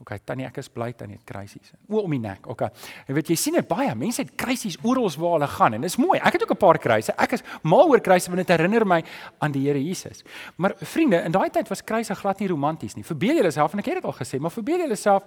OK, 0.04 0.12
tannie 0.28 0.44
ek 0.44 0.58
is 0.60 0.68
bly 0.74 0.90
tannie 0.98 1.16
het 1.16 1.24
kruisies. 1.28 1.70
O 1.88 2.02
om 2.02 2.12
die 2.12 2.20
nek. 2.20 2.50
OK. 2.52 2.66
En 3.06 3.16
weet 3.16 3.30
jy 3.32 3.38
sien 3.40 3.56
dit 3.56 3.68
baie 3.70 3.94
mense 3.96 4.26
het 4.26 4.34
kruisies 4.36 4.76
oral 4.84 5.08
waar 5.22 5.38
hulle 5.38 5.48
gaan 5.54 5.78
en 5.78 5.86
dis 5.86 5.96
mooi. 6.02 6.18
Ek 6.20 6.36
het 6.36 6.44
ook 6.44 6.52
'n 6.52 6.60
paar 6.66 6.80
kruise. 6.80 7.14
Ek 7.16 7.32
is 7.38 7.44
mal 7.64 7.88
oor 7.88 8.02
kruise 8.02 8.28
want 8.28 8.46
dit 8.46 8.58
herinner 8.58 8.86
my 8.86 9.04
aan 9.40 9.52
die 9.52 9.62
Here 9.68 9.80
Jesus. 9.80 10.24
Maar 10.58 10.74
vriende, 10.76 11.24
in 11.24 11.32
daai 11.32 11.50
tyd 11.50 11.70
was 11.70 11.84
kruise 11.84 12.16
glad 12.16 12.40
nie 12.40 12.48
romanties 12.48 12.96
nie. 12.96 13.04
Verbeel 13.04 13.36
julle 13.36 13.52
self 13.52 13.74
en 13.74 13.80
ek 13.80 13.86
het 13.86 13.96
dit 13.96 14.06
al 14.06 14.14
gesê, 14.14 14.40
maar 14.40 14.52
verbeel 14.52 14.80
julle 14.80 14.96
self 14.96 15.24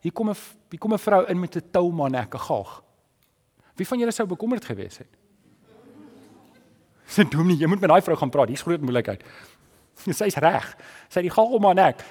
hier 0.00 0.12
kom 0.12 0.30
'n 0.30 0.36
hier 0.70 0.80
kom 0.80 0.92
'n 0.92 0.98
vrou 0.98 1.24
in 1.28 1.40
met 1.40 1.56
'n 1.56 1.70
tou 1.70 1.92
maar 1.92 2.10
nek, 2.10 2.34
'n 2.34 2.38
gaag. 2.38 2.82
Wie 3.76 3.86
van 3.86 3.98
julle 3.98 4.12
sou 4.12 4.26
bekommerd 4.26 4.64
gewees 4.64 4.98
het? 4.98 5.27
Sê 7.08 7.24
Dominee, 7.24 7.56
jy 7.56 7.66
moet 7.66 7.80
met 7.80 7.90
daai 7.90 8.02
vrou 8.04 8.16
gaan 8.16 8.30
praat. 8.30 8.48
Hier's 8.52 8.62
groot 8.62 8.80
moeilikheid. 8.84 9.24
Sy's 10.04 10.36
reg. 10.36 10.66
Sy 11.08 11.24
die 11.24 11.32
galg 11.32 11.54
om 11.56 11.64
haar 11.64 11.78
nek. 11.78 12.02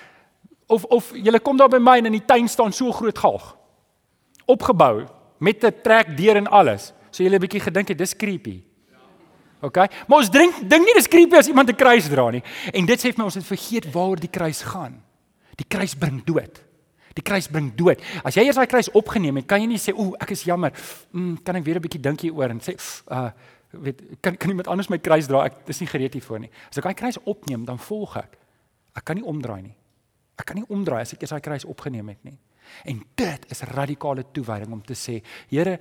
Of 0.67 0.83
of 0.91 1.11
jy 1.15 1.39
kom 1.39 1.57
daar 1.57 1.69
by 1.71 1.79
my 1.79 1.97
en 2.01 2.09
in 2.09 2.17
die 2.17 2.25
tuin 2.25 2.49
staan 2.51 2.73
so 2.75 2.91
groot 2.91 3.17
galg. 3.17 3.55
Opgebou 4.47 5.05
met 5.39 5.63
'n 5.63 5.73
trek 5.83 6.17
deur 6.17 6.35
en 6.35 6.47
alles. 6.47 6.93
So 7.11 7.23
jy 7.23 7.29
'n 7.29 7.39
bietjie 7.39 7.61
gedink 7.61 7.87
het 7.89 7.97
dis 7.97 8.15
creepy. 8.15 8.63
OK. 9.61 9.77
Maar 10.07 10.17
ons 10.21 10.29
drink 10.29 10.69
ding 10.69 10.83
nie 10.85 10.93
dis 10.93 11.07
creepy 11.07 11.37
as 11.37 11.47
iemand 11.47 11.69
'n 11.69 11.75
kruis 11.75 12.09
dra 12.09 12.29
nie. 12.29 12.43
En 12.73 12.85
dit 12.85 12.99
sê 12.99 13.13
vir 13.13 13.17
my 13.17 13.23
ons 13.23 13.35
het 13.35 13.45
vergeet 13.45 13.91
waaroor 13.91 14.19
die 14.19 14.29
kruis 14.29 14.61
gaan. 14.61 15.01
Die 15.55 15.65
kruis 15.67 15.95
bring 15.95 16.23
dood. 16.23 16.63
Die 17.13 17.23
kruis 17.23 17.47
bring 17.47 17.75
dood. 17.75 18.01
As 18.23 18.35
jy 18.35 18.45
eers 18.45 18.55
daai 18.55 18.67
kruis 18.67 18.91
opgeneem 18.91 19.35
het, 19.35 19.47
kan 19.47 19.61
jy 19.61 19.67
nie 19.67 19.77
sê, 19.77 19.93
"Ooh, 19.93 20.13
ek 20.19 20.31
is 20.31 20.43
jammer. 20.43 20.71
Mm, 21.11 21.37
kan 21.43 21.55
ek 21.55 21.63
weer 21.63 21.75
'n 21.75 21.81
bietjie 21.81 22.01
dink 22.01 22.21
hieroor?" 22.21 22.49
en 22.49 22.59
sê, 22.59 22.75
"Uh, 23.09 23.31
weet 23.83 24.01
kan 24.21 24.37
kan 24.37 24.49
iemand 24.49 24.67
anders 24.71 24.89
my 24.89 24.97
kruis 24.97 25.27
dra? 25.27 25.45
Ek 25.49 25.69
is 25.71 25.79
nie 25.83 25.89
gereed 25.89 26.17
hiervoor 26.17 26.41
nie. 26.43 26.51
As 26.69 26.79
ek 26.79 26.87
daai 26.89 26.97
kruis 26.97 27.19
opneem, 27.25 27.65
dan 27.65 27.79
volg 27.81 28.17
ek. 28.21 28.37
Ek 28.97 29.05
kan 29.05 29.19
nie 29.19 29.25
omdraai 29.27 29.61
nie. 29.61 29.75
Ek 30.37 30.45
kan 30.49 30.59
nie 30.59 30.67
omdraai 30.73 31.01
as 31.01 31.13
ek 31.13 31.25
eers 31.25 31.35
daai 31.35 31.45
kruis 31.45 31.65
opgeneem 31.65 32.09
het 32.13 32.23
nie. 32.27 32.37
En 32.85 32.99
dit 33.15 33.47
is 33.51 33.63
radikale 33.71 34.25
toewyding 34.33 34.73
om 34.75 34.83
te 34.83 34.95
sê, 34.97 35.21
Here, 35.49 35.77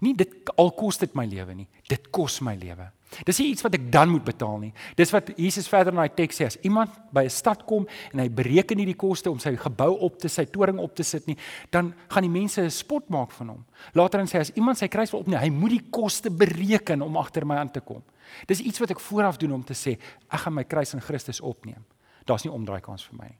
nie 0.00 0.14
dit 0.16 0.52
al 0.56 0.72
kos 0.78 1.00
dit 1.02 1.14
my 1.18 1.26
lewe 1.28 1.54
nie. 1.54 1.68
Dit 1.88 2.10
kos 2.14 2.40
my 2.46 2.54
lewe. 2.60 2.90
Dis 3.26 3.40
nie 3.42 3.48
iets 3.50 3.64
wat 3.66 3.74
ek 3.74 3.88
dan 3.92 4.10
moet 4.12 4.24
betaal 4.24 4.58
nie. 4.62 4.70
Dis 4.96 5.10
wat 5.10 5.32
Jesus 5.36 5.68
verder 5.68 5.92
in 5.92 5.98
daai 5.98 6.14
teks 6.14 6.38
sê 6.38 6.46
as 6.46 6.58
iemand 6.66 6.94
by 7.12 7.24
'n 7.24 7.30
stad 7.30 7.66
kom 7.66 7.86
en 8.12 8.18
hy 8.18 8.28
bereken 8.28 8.76
nie 8.76 8.86
die 8.86 8.98
koste 8.98 9.30
om 9.30 9.38
sy 9.38 9.56
gebou 9.56 9.98
op 9.98 10.18
te 10.18 10.28
sy 10.28 10.44
toring 10.44 10.78
op 10.78 10.94
te 10.94 11.02
sit 11.02 11.26
nie, 11.26 11.36
dan 11.70 11.94
gaan 12.08 12.22
die 12.22 12.30
mense 12.40 12.62
'n 12.62 12.70
spot 12.70 13.08
maak 13.10 13.30
van 13.32 13.48
hom. 13.48 13.64
Later 13.94 14.18
dan 14.18 14.28
sê 14.28 14.38
as 14.38 14.52
iemand 14.54 14.78
sy 14.78 14.88
kruis 14.88 15.10
wil 15.10 15.20
opneem, 15.20 15.40
hy 15.40 15.50
moet 15.50 15.70
die 15.70 15.90
koste 15.90 16.30
bereken 16.30 17.02
om 17.02 17.16
agter 17.16 17.46
my 17.46 17.56
aan 17.56 17.70
te 17.70 17.80
kom. 17.80 18.02
Dis 18.46 18.60
iets 18.60 18.78
wat 18.78 18.90
ek 18.90 19.00
vooraf 19.00 19.36
doen 19.36 19.52
om 19.52 19.64
te 19.64 19.74
sê 19.74 19.98
ek 20.30 20.40
gaan 20.40 20.54
my 20.54 20.64
kruis 20.64 20.94
in 20.94 21.00
Christus 21.00 21.40
opneem. 21.40 21.84
Daar's 22.24 22.44
nie 22.44 22.52
omdraai 22.52 22.80
kans 22.80 23.04
vir 23.04 23.18
my 23.18 23.26
nie. 23.26 23.38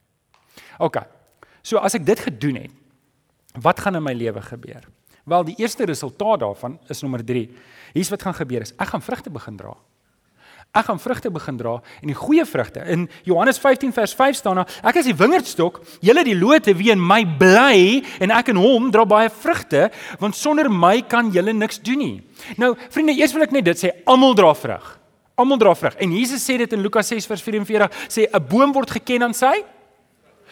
OK. 0.78 0.96
So 1.62 1.78
as 1.78 1.94
ek 1.94 2.04
dit 2.04 2.18
gedoen 2.18 2.56
het, 2.56 2.70
wat 3.60 3.80
gaan 3.80 3.96
in 3.96 4.02
my 4.02 4.12
lewe 4.12 4.42
gebeur? 4.42 4.88
Wel, 5.24 5.44
die 5.44 5.56
eerste 5.58 5.84
resultaat 5.84 6.40
daarvan 6.40 6.78
is 6.88 7.02
nommer 7.02 7.24
3. 7.24 7.46
Hier's 7.92 8.10
wat 8.10 8.22
gaan 8.22 8.34
gebeur 8.34 8.64
is 8.64 8.74
ek 8.78 8.94
gaan 8.94 9.02
vrugte 9.02 9.30
begin 9.30 9.56
dra. 9.56 9.74
Ek 10.70 10.86
gaan 10.86 11.00
vrugte 11.02 11.32
begin 11.34 11.56
dra 11.58 11.72
en 11.98 12.12
die 12.12 12.14
goeie 12.14 12.44
vrugte. 12.46 12.84
In 12.86 13.08
Johannes 13.26 13.58
15 13.58 13.90
vers 13.92 14.12
5 14.14 14.36
staan 14.38 14.60
daar: 14.60 14.76
Ek 14.86 15.00
is 15.00 15.08
die 15.10 15.16
wingerdstok, 15.18 15.80
julle 16.00 16.22
die 16.24 16.36
lote 16.38 16.76
wie 16.78 16.92
in 16.94 17.02
my 17.02 17.24
bly 17.40 18.04
en 18.22 18.30
ek 18.30 18.52
in 18.52 18.60
hom 18.60 18.86
dra 18.94 19.02
baie 19.04 19.32
vrugte, 19.34 19.88
want 20.22 20.38
sonder 20.38 20.70
my 20.70 21.00
kan 21.02 21.32
julle 21.34 21.52
niks 21.52 21.82
doen 21.82 21.98
nie. 21.98 22.14
Nou, 22.56 22.76
vriende, 22.94 23.16
eers 23.18 23.34
wil 23.34 23.48
ek 23.48 23.56
net 23.56 23.66
dit 23.66 23.82
sê, 23.82 23.90
almal 24.06 24.38
dra 24.38 24.54
vrug. 24.54 24.86
Almal 25.34 25.58
dra 25.58 25.74
vrug. 25.74 25.98
En 25.98 26.14
Jesus 26.14 26.46
sê 26.46 26.60
dit 26.62 26.78
in 26.78 26.86
Lukas 26.86 27.10
6 27.10 27.26
vers 27.26 27.42
44, 27.42 27.90
sê 28.06 28.30
'n 28.30 28.46
boom 28.46 28.72
word 28.72 28.90
geken 28.90 29.26
aan 29.26 29.34
sy 29.34 29.64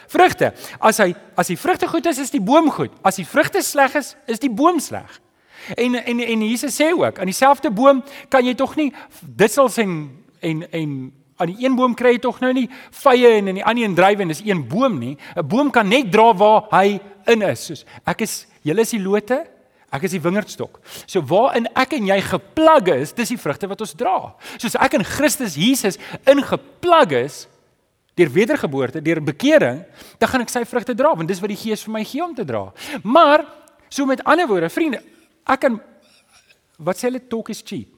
vrugte. 0.08 0.52
As 0.80 1.00
hy 1.02 1.12
as 1.38 1.50
die 1.52 1.58
vrugte 1.58 1.88
goed 1.88 2.06
is, 2.10 2.18
is 2.18 2.34
die 2.34 2.42
boom 2.42 2.70
goed. 2.74 2.92
As 3.06 3.20
die 3.20 3.26
vrugte 3.28 3.62
sleg 3.62 3.94
is, 4.00 4.14
is 4.26 4.42
die 4.42 4.52
boom 4.52 4.80
sleg. 4.80 5.20
En 5.76 5.94
en 5.94 6.20
en 6.20 6.42
Jesus 6.48 6.76
sê 6.80 6.92
ook, 6.92 7.18
aan 7.18 7.30
dieselfde 7.30 7.70
boom 7.70 8.02
kan 8.28 8.46
jy 8.46 8.54
tog 8.54 8.76
nie 8.76 8.92
dissels 9.20 9.78
en 9.78 9.94
en 10.40 10.64
en 10.70 11.12
aan 11.38 11.52
die 11.52 11.64
een 11.64 11.76
boom 11.78 11.94
kry 11.94 12.16
jy 12.16 12.22
tog 12.22 12.40
nou 12.42 12.50
nie 12.54 12.66
vye 13.02 13.36
en 13.38 13.52
in 13.52 13.60
die 13.60 13.64
ander 13.64 13.84
een 13.84 13.94
druiwe 13.94 14.24
en 14.24 14.32
dis 14.32 14.42
een 14.46 14.64
boom 14.68 14.98
nie. 14.98 15.16
'n 15.36 15.46
Boom 15.46 15.70
kan 15.70 15.88
net 15.88 16.10
dra 16.12 16.34
waar 16.34 16.66
hy 16.70 17.00
in 17.26 17.42
is. 17.42 17.66
Soos 17.66 17.84
ek 18.06 18.20
is, 18.22 18.46
julle 18.62 18.80
is 18.80 18.90
die 18.90 19.02
lote, 19.02 19.44
ek 19.92 20.02
is 20.02 20.10
die 20.16 20.20
wingerdstok. 20.20 20.80
So 21.06 21.22
waarin 21.22 21.68
ek 21.76 21.92
en 21.92 22.06
jy 22.06 22.20
geplag 22.20 22.88
is, 22.96 23.12
dis 23.12 23.28
die 23.28 23.40
vrugte 23.40 23.68
wat 23.68 23.80
ons 23.80 23.94
dra. 23.94 24.34
Soos 24.56 24.74
ek 24.74 24.98
in 24.98 25.04
Christus 25.04 25.54
Jesus 25.54 25.98
ingeplag 26.26 27.12
is, 27.24 27.46
deur 28.18 28.32
wedergeboorte, 28.34 29.02
deur 29.04 29.20
bekering, 29.24 29.84
dan 30.18 30.30
gaan 30.30 30.44
ek 30.44 30.52
sy 30.52 30.64
vrugte 30.68 30.96
dra 30.98 31.14
want 31.16 31.30
dis 31.30 31.40
wat 31.42 31.52
die 31.52 31.60
Gees 31.60 31.84
vir 31.86 31.94
my 31.94 32.04
gee 32.06 32.24
om 32.24 32.34
te 32.34 32.46
dra. 32.48 32.66
Maar 33.02 33.46
so 33.88 34.06
met 34.06 34.24
ander 34.26 34.48
woorde, 34.50 34.70
vriende, 34.72 35.00
ek 35.46 35.62
kan 35.66 35.78
wat 36.78 36.98
sê 36.98 37.08
hulle 37.08 37.22
talk 37.30 37.50
is 37.54 37.62
cheap. 37.64 37.90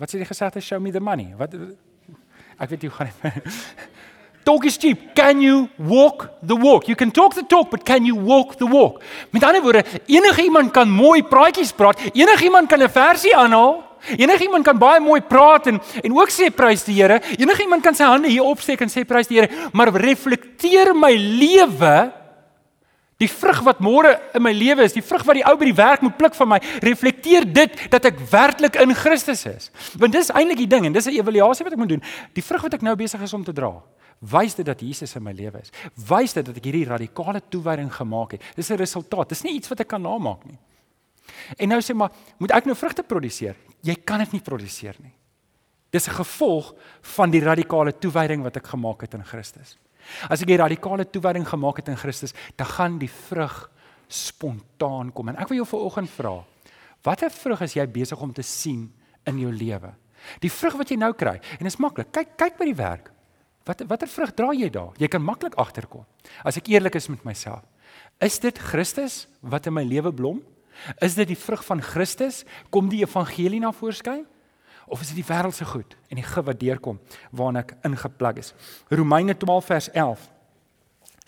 Wat 0.00 0.10
sê 0.10 0.18
die 0.18 0.28
gesegde 0.28 0.60
show 0.64 0.80
me 0.82 0.92
the 0.92 1.00
money? 1.00 1.30
Wat 1.38 1.54
ek 2.58 2.72
weet 2.72 2.88
jy 2.88 2.90
gaan 2.90 3.12
Talk 4.42 4.64
is 4.66 4.76
cheap. 4.76 5.14
Can 5.14 5.40
you 5.40 5.68
walk 5.78 6.32
the 6.42 6.56
walk? 6.56 6.88
You 6.88 6.96
can 6.96 7.12
talk 7.12 7.34
the 7.34 7.44
talk, 7.44 7.70
but 7.70 7.84
can 7.84 8.04
you 8.04 8.16
walk 8.16 8.56
the 8.58 8.66
walk? 8.66 9.02
Met 9.30 9.44
ander 9.46 9.62
woorde, 9.62 9.84
enige 10.06 10.42
iemand 10.42 10.72
kan 10.74 10.90
mooi 10.90 11.22
praatjies 11.22 11.70
praat. 11.72 12.00
Enige 12.10 12.44
iemand 12.44 12.68
kan 12.68 12.82
'n 12.82 12.90
versie 12.90 13.36
aanhaal. 13.36 13.84
Enige 14.16 14.44
iemand 14.44 14.64
kan 14.64 14.78
baie 14.78 15.00
mooi 15.00 15.20
praat 15.20 15.66
en 15.66 15.80
en 16.02 16.16
ook 16.16 16.30
sê 16.30 16.50
prys 16.54 16.84
die 16.84 17.02
Here. 17.02 17.20
Enige 17.38 17.62
iemand 17.62 17.82
kan 17.82 17.94
sy 17.94 18.04
hande 18.04 18.28
hier 18.28 18.44
opsteek 18.44 18.80
en 18.80 18.88
sê 18.88 19.04
prys 19.04 19.30
die 19.30 19.40
Here, 19.40 19.68
maar 19.72 19.92
reflekteer 19.92 20.94
my 20.94 21.12
lewe 21.16 22.22
die 23.22 23.30
vrug 23.30 23.62
wat 23.66 23.78
môre 23.84 24.16
in 24.34 24.42
my 24.42 24.52
lewe 24.54 24.86
is, 24.86 24.96
die 24.96 25.04
vrug 25.04 25.24
wat 25.28 25.38
die 25.38 25.44
ou 25.46 25.54
by 25.58 25.68
die 25.68 25.78
werk 25.78 26.02
moet 26.04 26.16
pluk 26.18 26.34
van 26.34 26.48
my, 26.54 26.58
reflekteer 26.82 27.46
dit 27.46 27.84
dat 27.92 28.08
ek 28.10 28.20
werklik 28.32 28.78
in 28.82 28.94
Christus 28.98 29.44
is. 29.46 29.70
Want 30.00 30.16
dis 30.16 30.32
eintlik 30.34 30.64
die 30.64 30.70
ding 30.70 30.88
en 30.88 30.96
dis 30.96 31.06
'n 31.06 31.18
evaluasie 31.20 31.64
wat 31.64 31.72
ek 31.72 31.78
moet 31.78 31.94
doen. 31.94 32.02
Die 32.34 32.42
vrug 32.42 32.62
wat 32.62 32.74
ek 32.74 32.82
nou 32.82 32.96
besig 32.96 33.22
is 33.22 33.34
om 33.34 33.44
te 33.44 33.52
dra, 33.52 33.72
wys 34.18 34.54
dit 34.54 34.66
dat 34.66 34.80
Jesus 34.80 35.14
in 35.16 35.22
my 35.22 35.32
lewe 35.32 35.60
is. 35.60 35.70
Wys 36.08 36.32
dit 36.32 36.44
dat 36.44 36.56
ek 36.56 36.64
hierdie 36.64 36.86
radikale 36.86 37.40
toewyding 37.48 37.92
gemaak 37.92 38.32
het. 38.32 38.42
Dis 38.56 38.70
'n 38.70 38.76
resultaat. 38.76 39.28
Dis 39.28 39.42
nie 39.42 39.54
iets 39.54 39.68
wat 39.68 39.80
ek 39.80 39.88
kan 39.88 40.02
namaak 40.02 40.44
nie. 40.44 40.58
En 41.58 41.68
nou 41.68 41.80
sê 41.80 41.94
maar, 41.94 42.10
moet 42.38 42.50
ek 42.50 42.64
nou 42.64 42.76
vrugte 42.76 43.02
produseer? 43.02 43.54
Jy 43.82 43.96
kan 44.06 44.22
dit 44.22 44.32
nie 44.32 44.44
produseer 44.44 44.96
nie. 45.02 45.14
Dis 45.92 46.08
'n 46.08 46.24
gevolg 46.24 46.74
van 47.02 47.30
die 47.30 47.40
radikale 47.40 47.92
toewyding 47.92 48.42
wat 48.42 48.56
ek 48.56 48.66
gemaak 48.66 49.00
het 49.02 49.14
in 49.14 49.24
Christus. 49.24 49.76
As 50.30 50.42
ek 50.42 50.48
'n 50.48 50.56
radikale 50.58 51.04
toewyding 51.04 51.46
gemaak 51.46 51.76
het 51.76 51.88
in 51.88 51.96
Christus, 51.96 52.32
dan 52.56 52.66
gaan 52.66 52.98
die 52.98 53.10
vrug 53.10 53.70
spontaan 54.08 55.12
kom. 55.12 55.28
En 55.28 55.36
ek 55.36 55.48
wil 55.48 55.64
jou 55.64 55.66
vanoggend 55.66 56.10
vra, 56.10 56.44
watter 57.02 57.30
vrug 57.30 57.60
is 57.60 57.74
jy 57.74 57.86
besig 57.86 58.20
om 58.20 58.32
te 58.32 58.42
sien 58.42 58.92
in 59.26 59.38
jou 59.38 59.52
lewe? 59.52 59.94
Die 60.40 60.50
vrug 60.50 60.76
wat 60.76 60.88
jy 60.88 60.96
nou 60.96 61.12
kry. 61.12 61.40
En 61.58 61.64
dit 61.64 61.72
is 61.72 61.80
maklik. 61.80 62.12
Kyk 62.12 62.36
kyk 62.36 62.58
by 62.58 62.64
die 62.64 62.78
werk. 62.78 63.10
Wat 63.66 63.82
watter 63.86 64.08
vrug 64.08 64.34
dra 64.34 64.52
jy 64.52 64.70
daar? 64.70 64.92
Jy 64.98 65.08
kan 65.08 65.22
maklik 65.22 65.54
agterkom. 65.54 66.04
As 66.44 66.56
ek 66.56 66.68
eerlik 66.68 66.94
is 66.94 67.08
met 67.08 67.24
myself. 67.24 67.62
Is 68.20 68.38
dit 68.38 68.58
Christus 68.58 69.26
wat 69.40 69.66
in 69.66 69.74
my 69.74 69.84
lewe 69.86 70.12
blom? 70.12 70.42
Is 71.00 71.14
dit 71.14 71.28
die 71.28 71.38
vrug 71.38 71.64
van 71.64 71.82
Christus? 71.82 72.44
Kom 72.70 72.88
die 72.88 73.02
evangelie 73.02 73.60
na 73.60 73.72
voorskyn? 73.72 74.26
Of 74.86 75.00
is 75.00 75.12
dit 75.12 75.22
die 75.22 75.28
wêreldse 75.28 75.64
goed 75.64 75.96
en 76.10 76.18
die 76.20 76.26
gif 76.26 76.44
wat 76.44 76.60
deurkom 76.60 76.98
waarna 77.30 77.62
ek 77.64 77.76
ingeplug 77.86 78.42
is? 78.42 78.52
Romeine 78.90 79.36
12 79.38 79.64
vers 79.64 79.90
11 79.92 80.28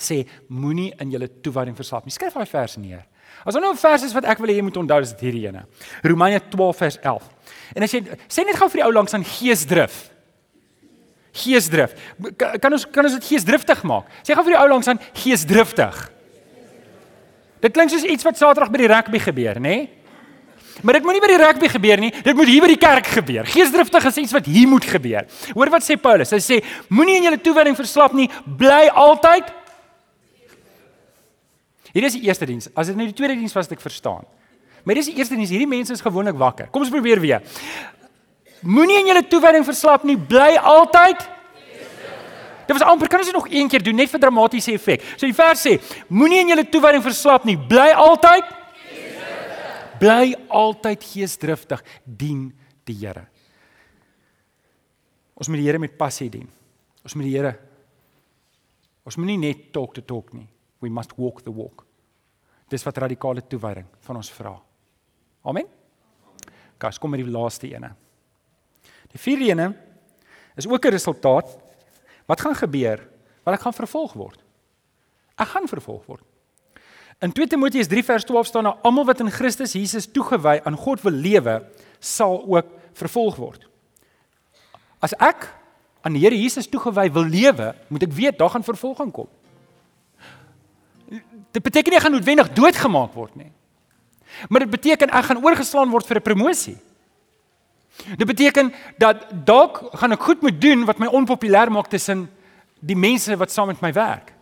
sê 0.04 0.24
moenie 0.50 0.90
in 1.00 1.12
julle 1.14 1.28
toewyding 1.42 1.76
verslaap 1.78 2.06
nie. 2.06 2.14
Skryf 2.14 2.34
daai 2.34 2.50
vers 2.50 2.76
neer. 2.82 3.04
As 3.44 3.54
nou 3.54 3.72
'n 3.72 3.76
vers 3.76 4.02
is 4.02 4.12
wat 4.12 4.24
ek 4.24 4.38
wil 4.38 4.48
hê 4.48 4.56
jy 4.56 4.62
moet 4.62 4.76
onthou, 4.76 5.00
is 5.00 5.12
dit 5.12 5.20
hierdie 5.20 5.46
ene. 5.48 5.66
Romeine 6.02 6.40
12 6.40 6.76
vers 6.76 6.98
11. 7.02 7.22
En 7.76 7.82
as 7.82 7.92
jy 7.92 8.00
sê 8.28 8.44
net 8.44 8.56
gou 8.56 8.68
vir 8.68 8.80
die 8.80 8.86
ou 8.86 8.92
langs 8.92 9.14
aan 9.14 9.24
geesdrif. 9.24 10.10
Geesdrif. 11.32 11.94
Kan 12.36 12.72
ons 12.72 12.86
kan 12.90 13.04
ons 13.04 13.14
dit 13.14 13.24
geesdriftig 13.24 13.82
maak? 13.82 14.06
Sê 14.22 14.34
gou 14.34 14.44
vir 14.44 14.54
die 14.54 14.60
ou 14.60 14.68
langs 14.68 14.88
aan 14.88 15.00
geesdriftig. 15.14 16.13
Dit 17.64 17.72
klink 17.72 17.92
soos 17.92 18.04
iets 18.04 18.26
wat 18.26 18.36
Saterdag 18.36 18.72
by 18.72 18.82
die 18.82 18.90
rugby 18.92 19.20
gebeur, 19.24 19.60
nê? 19.60 19.76
Nee? 19.76 20.04
Maar 20.84 20.98
dit 20.98 21.04
moenie 21.06 21.22
by 21.22 21.28
die 21.30 21.38
rugby 21.40 21.68
gebeur 21.70 22.00
nie, 22.02 22.10
dit 22.12 22.36
moet 22.36 22.50
hier 22.50 22.64
by 22.64 22.68
die 22.68 22.80
kerk 22.80 23.06
gebeur. 23.14 23.46
Geesdriftig 23.48 24.08
is 24.10 24.16
iets 24.24 24.34
wat 24.34 24.48
hier 24.50 24.68
moet 24.68 24.84
gebeur. 24.84 25.28
Hoor 25.54 25.70
wat 25.72 25.86
sê 25.86 25.96
Paulus? 26.00 26.34
Hy 26.34 26.40
sê 26.42 26.58
moenie 26.92 27.20
in 27.20 27.28
julle 27.28 27.38
toewyding 27.40 27.76
verslap 27.78 28.16
nie, 28.16 28.28
bly 28.44 28.88
altyd 28.90 29.52
Hier 31.94 32.08
is 32.08 32.16
die 32.16 32.24
eerste 32.26 32.42
diens. 32.50 32.66
As 32.74 32.88
dit 32.90 32.96
nou 32.98 33.04
die 33.06 33.14
tweede 33.14 33.36
diens 33.38 33.52
was, 33.54 33.68
ek 33.70 33.78
verstaan. 33.78 34.24
Maar 34.82 34.98
dis 34.98 35.12
die 35.12 35.20
eerste 35.20 35.36
diens. 35.38 35.52
Hierdie 35.54 35.68
mense 35.70 35.94
is 35.94 36.02
gewoonlik 36.02 36.34
wakker. 36.40 36.66
Kom 36.74 36.82
ons 36.82 36.90
probeer 36.90 37.20
weer. 37.22 37.44
Moenie 38.66 38.96
in 38.98 39.12
julle 39.12 39.22
toewyding 39.30 39.62
verslap 39.62 40.02
nie. 40.02 40.16
Bly 40.18 40.56
altyd 40.58 41.22
Dit 42.66 42.76
was 42.76 42.86
amper 42.86 43.08
kan 43.08 43.18
ons 43.18 43.28
dit 43.28 43.36
nog 43.36 43.48
een 43.50 43.68
keer 43.68 43.82
doen 43.82 43.96
net 43.96 44.10
vir 44.10 44.20
dramatiese 44.20 44.72
effek. 44.72 45.02
So 45.16 45.26
die 45.26 45.36
vers 45.36 45.66
sê: 45.66 45.76
Moenie 46.08 46.40
in 46.40 46.48
julle 46.54 46.68
toewyding 46.68 47.02
verslap 47.02 47.44
nie. 47.44 47.56
Bly 47.56 47.90
altyd 47.92 48.44
Bly 50.00 50.34
altyd 50.48 51.04
geesdriftig. 51.06 51.84
Dien 52.04 52.48
die 52.84 52.96
Here. 52.98 53.28
Ons 55.34 55.48
moet 55.48 55.62
die 55.62 55.68
Here 55.68 55.78
met 55.78 55.96
passie 55.96 56.28
dien. 56.28 56.48
Ons 57.04 57.14
moet 57.14 57.28
die 57.28 57.36
Here 57.36 57.54
Ons 59.04 59.18
moenie 59.20 59.36
net 59.40 59.68
talk 59.72 59.92
to 59.96 60.04
talk 60.04 60.32
nie. 60.32 60.46
We 60.80 60.90
must 60.92 61.12
walk 61.20 61.42
the 61.44 61.52
walk. 61.52 61.84
Dis 62.72 62.84
wat 62.86 63.02
radikale 63.04 63.44
toewyding 63.44 63.86
van 64.06 64.18
ons 64.20 64.30
vra. 64.32 64.54
Amen. 65.44 65.68
Gas, 66.80 66.98
kom 66.98 67.12
met 67.12 67.20
die 67.20 67.30
laaste 67.30 67.68
ene. 67.68 67.92
Die 69.12 69.20
vierde 69.20 69.50
ene 69.52 69.66
is 70.56 70.66
ook 70.66 70.84
'n 70.84 70.90
resultaat. 70.90 71.52
Wat 72.26 72.40
gaan 72.40 72.54
gebeur? 72.56 73.02
Wel 73.44 73.54
ek 73.54 73.66
gaan 73.66 73.76
vervolg 73.76 74.12
word. 74.12 74.40
Ek 75.36 75.50
gaan 75.50 75.68
vervolg 75.68 76.06
word. 76.06 76.24
In 77.22 77.32
2 77.32 77.46
Timoteus 77.46 77.88
3 77.88 78.04
vers 78.04 78.24
12 78.24 78.46
staan 78.46 78.68
daar 78.68 78.80
almal 78.82 79.06
wat 79.06 79.20
in 79.20 79.30
Christus 79.30 79.72
Jesus 79.72 80.08
toegewy 80.10 80.60
aan 80.64 80.76
God 80.76 81.02
wil 81.04 81.12
lewe, 81.14 81.60
sal 81.98 82.42
ook 82.42 82.70
vervolg 82.98 83.36
word. 83.36 83.68
As 85.04 85.14
ek 85.22 85.46
aan 86.04 86.16
die 86.16 86.22
Here 86.24 86.36
Jesus 86.36 86.68
toegewy 86.68 87.10
wil 87.12 87.28
lewe, 87.28 87.72
moet 87.88 88.06
ek 88.06 88.12
weet 88.12 88.38
daar 88.38 88.52
gaan 88.52 88.66
vervolging 88.66 89.12
kom. 89.12 89.28
Dit 91.54 91.62
beteken 91.62 91.92
nie 91.92 92.00
ek 92.00 92.06
gaan 92.06 92.16
noodwendig 92.16 92.50
doodgemaak 92.56 93.14
word 93.16 93.36
nie. 93.38 93.52
Maar 94.48 94.64
dit 94.64 94.74
beteken 94.74 95.12
ek 95.14 95.30
gaan 95.30 95.42
oorgeslaan 95.44 95.92
word 95.92 96.06
vir 96.06 96.18
'n 96.18 96.28
promosie. 96.28 96.76
Dit 98.16 98.26
beteken 98.26 98.72
dat 98.98 99.26
dalk 99.44 99.82
gaan 99.92 100.12
ek 100.12 100.22
goed 100.22 100.42
moet 100.42 100.60
doen 100.60 100.84
wat 100.84 100.98
my 100.98 101.06
onpopulêr 101.06 101.70
maak 101.70 101.88
tussen 101.88 102.28
die 102.80 102.96
mense 102.96 103.36
wat 103.36 103.52
saam 103.52 103.70
met 103.72 103.80
my 103.80 103.92
werk. 103.92 104.32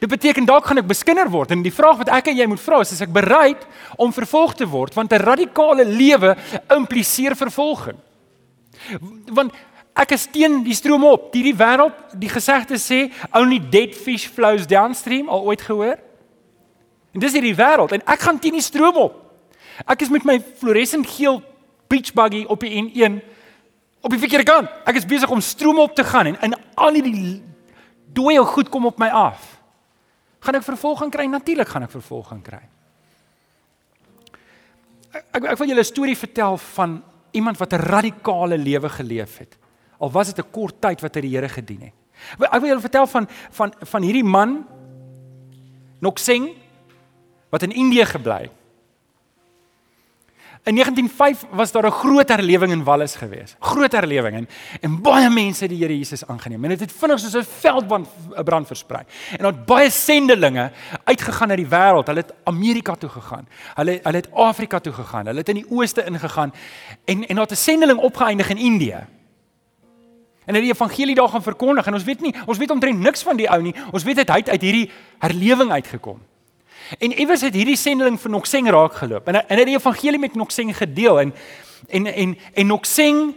Dit 0.00 0.10
beteken 0.10 0.44
dalk 0.44 0.66
gaan 0.66 0.78
ek 0.78 0.88
beskinder 0.88 1.30
word 1.30 1.50
en 1.50 1.62
die 1.62 1.74
vraag 1.74 2.00
wat 2.02 2.10
ek 2.14 2.30
en 2.30 2.36
jy 2.36 2.46
moet 2.46 2.62
vra 2.62 2.80
is 2.80 2.92
is 2.92 3.02
ek 3.04 3.12
bereid 3.14 3.62
om 3.96 4.12
vervolg 4.12 4.54
te 4.54 4.66
word 4.66 4.94
want 4.94 5.12
'n 5.12 5.22
radikale 5.22 5.84
lewe 5.84 6.36
impliseer 6.68 7.36
vervolging. 7.36 7.96
Want 9.30 9.52
Ek 9.96 10.12
is 10.12 10.26
teen 10.28 10.60
die 10.60 10.76
stroom 10.76 11.06
op. 11.08 11.30
Hierdie 11.32 11.56
wêreld, 11.56 11.96
die 12.20 12.28
gesegde 12.28 12.76
sê 12.76 13.06
only 13.32 13.56
dead 13.72 13.94
fish 13.96 14.26
flows 14.28 14.66
downstream, 14.68 15.30
al 15.32 15.46
ooit 15.48 15.62
gehoor? 15.64 15.96
En 17.16 17.22
dis 17.22 17.32
hierdie 17.32 17.56
wêreld 17.56 17.94
en 17.96 18.04
ek 18.04 18.26
gaan 18.26 18.40
teen 18.42 18.58
die 18.58 18.64
stroom 18.64 18.98
op. 19.00 19.14
Ek 19.88 20.04
is 20.04 20.12
met 20.12 20.26
my 20.28 20.36
fluorescent 20.60 21.08
geel 21.08 21.40
beach 21.88 22.12
buggy 22.12 22.44
op 22.44 22.60
die 22.60 22.72
N1 22.82 23.20
op 24.00 24.10
die 24.10 24.20
verkeerde 24.22 24.46
kant. 24.46 24.70
Ek 24.86 24.98
is 25.00 25.08
besig 25.08 25.30
om 25.30 25.40
stroom 25.42 25.80
op 25.82 25.94
te 25.94 26.04
gaan 26.06 26.30
en 26.30 26.38
in 26.40 26.54
al 26.74 26.94
hierdie 26.94 27.42
dooie 28.14 28.44
goed 28.44 28.70
kom 28.72 28.86
op 28.86 28.98
my 29.02 29.08
af. 29.08 29.56
Gaan 30.46 30.60
ek 30.60 30.66
vervolging 30.66 31.10
kry? 31.10 31.26
Natuurlik 31.26 31.68
gaan 31.68 31.86
ek 31.88 31.94
vervolging 31.96 32.42
kry. 32.46 32.62
Ek 35.10 35.24
ek, 35.32 35.44
ek 35.52 35.58
wil 35.58 35.68
julle 35.68 35.82
'n 35.82 35.92
storie 35.92 36.16
vertel 36.16 36.56
van 36.76 37.02
iemand 37.32 37.58
wat 37.58 37.72
'n 37.72 37.82
radikale 37.82 38.58
lewe 38.58 38.88
geleef 38.88 39.38
het. 39.38 39.58
Al 39.98 40.10
was 40.10 40.32
dit 40.32 40.38
'n 40.38 40.50
kort 40.50 40.80
tyd 40.80 41.00
wat 41.00 41.14
hy 41.14 41.20
die 41.20 41.34
Here 41.36 41.48
gedien 41.48 41.80
het. 41.80 41.94
Ek 42.40 42.60
wil 42.60 42.68
julle 42.68 42.80
vertel 42.80 43.06
van 43.06 43.28
van 43.50 43.74
van 43.80 44.02
hierdie 44.02 44.24
man 44.24 44.66
Nokseng 46.00 46.52
wat 47.50 47.62
in 47.62 47.72
Indië 47.72 48.04
gebly 48.04 48.40
het. 48.42 48.65
In 50.66 50.74
1905 50.74 51.46
was 51.50 51.72
daar 51.72 51.86
'n 51.86 51.90
groot 51.90 52.28
herlewing 52.28 52.72
in 52.72 52.84
Wallis 52.84 53.14
gewees. 53.14 53.56
Groot 53.58 53.92
herlewing 53.92 54.36
en, 54.36 54.48
en 54.80 55.00
baie 55.00 55.30
mense 55.30 55.60
het 55.60 55.70
die 55.70 55.78
Here 55.78 55.98
Jesus 55.98 56.26
aangeneem. 56.26 56.62
En 56.64 56.68
dit 56.70 56.80
het, 56.80 56.92
vinnig 56.92 57.18
soos 57.18 57.34
'n 57.34 57.46
veldbrand 57.60 58.08
'n 58.36 58.42
brand 58.42 58.66
versprei. 58.66 59.02
En 59.30 59.38
daar 59.38 59.52
het 59.52 59.64
baie 59.64 59.90
sendelinge 59.90 60.70
uitgegaan 61.04 61.48
na 61.48 61.56
die 61.56 61.66
wêreld. 61.66 62.06
Hulle 62.06 62.20
het 62.20 62.32
Amerika 62.44 62.94
toe 62.94 63.08
gegaan. 63.08 63.48
Hulle 63.74 64.00
hulle 64.02 64.16
het 64.16 64.32
Afrika 64.32 64.78
toe 64.78 64.92
gegaan. 64.92 65.26
Hulle 65.26 65.38
het 65.38 65.48
in 65.48 65.54
die 65.54 65.70
ooste 65.70 66.04
ingegaan 66.04 66.52
en 67.04 67.26
en 67.26 67.34
daar 67.34 67.44
het 67.44 67.58
'n 67.58 67.62
sendeling 67.70 67.98
opgeëindig 67.98 68.48
in 68.48 68.58
Indië. 68.58 69.06
En 70.44 70.54
het 70.54 70.62
die 70.62 70.72
evangelie 70.72 71.14
daar 71.14 71.28
gaan 71.28 71.42
verkondig 71.42 71.86
en 71.86 71.94
ons 71.94 72.04
weet 72.04 72.20
nie, 72.20 72.34
ons 72.46 72.58
weet 72.58 72.70
omtrent 72.70 72.98
niks 72.98 73.22
van 73.22 73.36
die 73.36 73.50
ou 73.50 73.62
nie. 73.62 73.74
Ons 73.92 74.02
weet 74.02 74.16
hy 74.16 74.38
het 74.38 74.48
uit 74.48 74.62
hierdie 74.62 74.90
herlewing 75.18 75.70
uitgekom. 75.70 76.20
En 76.98 77.12
iewers 77.12 77.42
het 77.42 77.54
hierdie 77.54 77.76
sendeling 77.76 78.18
vir 78.20 78.30
Nokseng 78.30 78.70
raak 78.70 78.94
geloop. 79.00 79.28
En 79.28 79.40
het 79.48 79.66
die 79.66 79.76
evangelie 79.76 80.20
met 80.22 80.34
Nokseng 80.34 80.76
gedeel 80.76 81.20
en 81.20 81.34
en 81.88 82.06
en 82.06 82.36
en 82.54 82.66
Nokseng 82.66 83.34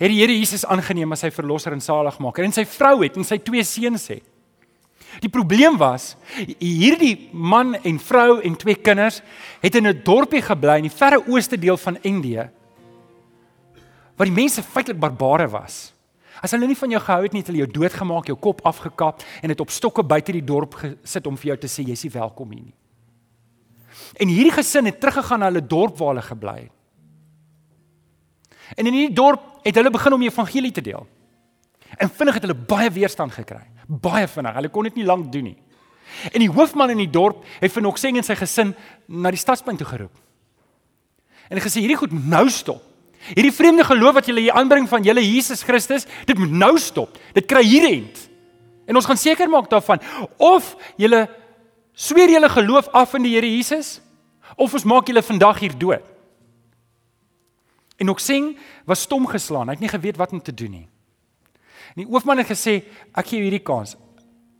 het 0.00 0.08
die 0.08 0.20
Here 0.20 0.32
Jesus 0.32 0.64
aangeneem 0.64 1.12
as 1.12 1.20
sy 1.24 1.30
verlosser 1.30 1.72
en 1.76 1.80
saligmaker 1.80 2.44
en 2.44 2.52
sy 2.52 2.64
vrou 2.64 3.02
het 3.02 3.16
en 3.16 3.24
sy 3.24 3.38
twee 3.38 3.64
seuns 3.64 4.08
het. 4.08 4.24
Die 5.20 5.30
probleem 5.32 5.76
was 5.78 6.14
hierdie 6.58 7.28
man 7.32 7.74
en 7.74 7.98
vrou 7.98 8.40
en 8.40 8.56
twee 8.56 8.78
kinders 8.78 9.20
het 9.60 9.74
in 9.74 9.86
'n 9.86 10.02
dorpie 10.04 10.42
gebly 10.42 10.76
in 10.78 10.88
die 10.88 10.96
verre 10.96 11.20
ooste 11.26 11.58
deel 11.58 11.76
van 11.76 11.98
Indië 12.02 12.48
waar 14.16 14.28
die 14.28 14.42
mense 14.42 14.62
feitelik 14.62 15.00
barbare 15.00 15.48
was. 15.48 15.94
As 16.40 16.54
hulle 16.54 16.66
nie 16.66 16.78
van 16.78 16.92
jou 16.94 17.00
gehou 17.04 17.22
het 17.22 17.34
nie, 17.36 17.42
het 17.42 17.50
hulle 17.52 17.62
jou 17.64 17.70
doodgemaak, 17.74 18.30
jou 18.30 18.36
kop 18.40 18.62
afgekap 18.68 19.24
en 19.42 19.52
dit 19.52 19.60
op 19.60 19.72
stokke 19.72 20.02
buite 20.02 20.32
die 20.32 20.44
dorp 20.44 20.78
gesit 20.80 21.26
om 21.28 21.36
vir 21.36 21.52
jou 21.52 21.58
te 21.60 21.68
sê 21.68 21.84
jy's 21.84 22.04
nie 22.06 22.12
welkom 22.14 22.54
hier 22.54 22.64
nie. 22.64 22.76
En 24.20 24.28
hierdie 24.32 24.54
gesin 24.54 24.88
het 24.88 25.00
teruggegaan 25.00 25.42
na 25.44 25.50
hulle 25.50 25.62
dorp 25.66 25.98
waar 26.00 26.14
hulle 26.14 26.24
gebly 26.24 26.56
het. 26.62 26.76
En 28.78 28.86
in 28.86 28.94
hierdie 28.94 29.16
dorp 29.16 29.42
het 29.64 29.76
hulle 29.76 29.92
begin 29.92 30.16
om 30.16 30.22
die 30.22 30.30
evangelie 30.30 30.72
te 30.72 30.84
deel. 30.84 31.06
En 31.98 32.10
vinnig 32.10 32.38
het 32.38 32.46
hulle 32.46 32.56
baie 32.56 32.90
weerstand 32.94 33.34
gekry. 33.34 33.62
Baie 33.86 34.28
vinnig. 34.30 34.54
Hulle 34.56 34.70
kon 34.72 34.86
dit 34.86 35.00
nie 35.00 35.06
lank 35.08 35.32
doen 35.32 35.50
nie. 35.50 35.58
En 36.32 36.42
die 36.42 36.50
hoofman 36.50 36.94
in 36.94 37.02
die 37.02 37.10
dorp 37.10 37.42
het 37.60 37.72
vir 37.72 37.84
Nokseng 37.84 38.18
en 38.18 38.26
sy 38.26 38.36
gesin 38.38 38.74
na 39.06 39.32
die 39.32 39.40
stadspunt 39.40 39.80
toe 39.82 39.88
geroep. 39.88 40.14
En 41.50 41.58
hy 41.58 41.64
gesê 41.64 41.82
hierdie 41.82 41.98
goed 41.98 42.14
nou 42.14 42.46
stop. 42.52 42.82
Hierdie 43.28 43.52
vreemde 43.52 43.84
geloof 43.84 44.16
wat 44.16 44.26
julle 44.26 44.40
hier 44.40 44.56
aanbring 44.56 44.88
van 44.88 45.04
julle 45.04 45.22
Jesus 45.24 45.62
Christus, 45.62 46.06
dit 46.26 46.38
moet 46.38 46.50
nou 46.50 46.78
stop. 46.78 47.18
Dit 47.36 47.46
kry 47.46 47.62
hier 47.62 47.86
end. 47.90 48.28
En 48.88 48.96
ons 48.96 49.06
gaan 49.06 49.20
seker 49.20 49.50
maak 49.50 49.68
daarvan 49.70 50.00
of 50.36 50.74
julle 50.98 51.28
sweer 51.92 52.32
julle 52.32 52.48
geloof 52.48 52.88
af 52.96 53.14
in 53.14 53.28
die 53.28 53.34
Here 53.36 53.46
Jesus 53.46 54.00
of 54.56 54.72
ons 54.74 54.84
maak 54.88 55.06
julle 55.06 55.22
vandag 55.22 55.60
hier 55.60 55.76
dood. 55.78 56.06
En 58.00 58.08
sing 58.16 58.56
was 58.88 59.02
stom 59.04 59.26
geslaan. 59.28 59.68
Hy 59.68 59.76
het 59.76 59.80
nie 59.84 59.92
geweet 59.92 60.16
wat 60.16 60.32
om 60.32 60.42
te 60.42 60.54
doen 60.54 60.70
nie. 60.70 60.88
En 61.92 62.02
die 62.02 62.08
hoofman 62.08 62.40
het 62.40 62.48
gesê, 62.48 62.80
ek 63.12 63.26
gee 63.28 63.42
jou 63.42 63.44
hierdie 63.44 63.64
kans. 63.64 63.96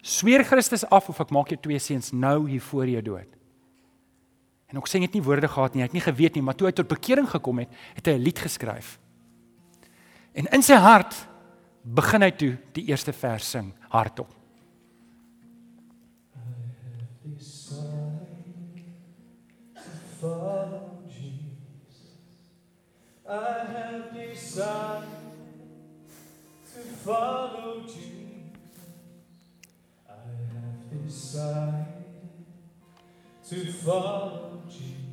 Sweer 0.03 0.45
Christus 0.45 0.85
af 0.85 1.09
of 1.09 1.21
ek 1.21 1.33
maak 1.33 1.49
jou 1.49 1.59
twee 1.61 1.79
seuns 1.79 2.13
nou 2.13 2.49
hier 2.49 2.61
voor 2.61 2.89
jou 2.89 3.03
dood. 3.03 3.40
En 4.71 4.79
ook 4.79 4.89
sê 4.89 5.01
het 5.03 5.13
nie 5.13 5.23
woorde 5.23 5.49
gehad 5.49 5.75
nie, 5.75 5.83
hy 5.83 5.89
het 5.89 5.97
nie 5.97 6.05
geweet 6.05 6.35
nie, 6.35 6.43
maar 6.43 6.55
toe 6.55 6.69
hy 6.71 6.73
tot 6.73 6.89
bekering 6.89 7.29
gekom 7.31 7.59
het, 7.59 7.71
het 7.95 8.07
hy 8.07 8.13
'n 8.13 8.23
lied 8.23 8.39
geskryf. 8.39 8.99
En 10.33 10.47
in 10.47 10.63
sy 10.63 10.75
hart 10.75 11.27
begin 11.83 12.23
hy 12.23 12.31
toe 12.31 12.59
die 12.73 12.87
eerste 12.87 13.13
vers 13.13 13.51
sing 13.51 13.75
hardop. 13.89 14.41
follow 20.21 21.03
Jesus. 21.09 22.19
I 23.27 23.65
have 23.73 24.13
decided 24.15 25.09
to 26.75 26.81
follow 27.05 27.81
Jesus. 27.87 28.05
I 30.07 30.13
have 30.53 31.07
decided 31.07 32.00
to 33.51 33.73
follow 33.83 34.63
Jesus. 34.69 35.11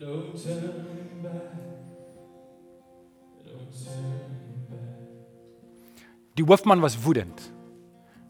No 0.00 0.32
turning 0.32 1.20
back. 1.22 1.52
No 3.44 3.56
turning 3.76 4.64
back. 4.70 6.00
Die 6.34 6.44
hoofman 6.44 6.80
was 6.80 6.96
woedend. 6.96 7.42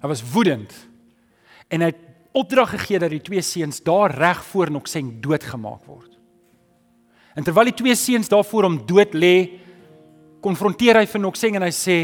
Hy 0.02 0.10
was 0.10 0.24
woedend. 0.32 0.74
En 1.70 1.84
hy 1.86 1.92
het 1.92 2.02
opdrag 2.36 2.72
gegee 2.74 2.98
dat 2.98 3.14
die 3.14 3.22
twee 3.22 3.42
seuns 3.46 3.78
daar 3.86 4.14
reg 4.14 4.42
voor 4.50 4.72
Nokseng 4.74 5.12
doodgemaak 5.22 5.86
word. 5.86 6.18
En 7.38 7.46
terwyl 7.46 7.70
die 7.70 7.78
twee 7.78 7.94
seuns 7.94 8.30
daar 8.32 8.44
voor 8.44 8.66
hom 8.66 8.80
dood 8.88 9.14
lê, 9.14 9.60
konfronteer 10.42 10.98
hy 10.98 11.06
vir 11.06 11.22
Nokseng 11.22 11.60
en 11.60 11.66
hy 11.66 11.70
sê 11.74 11.96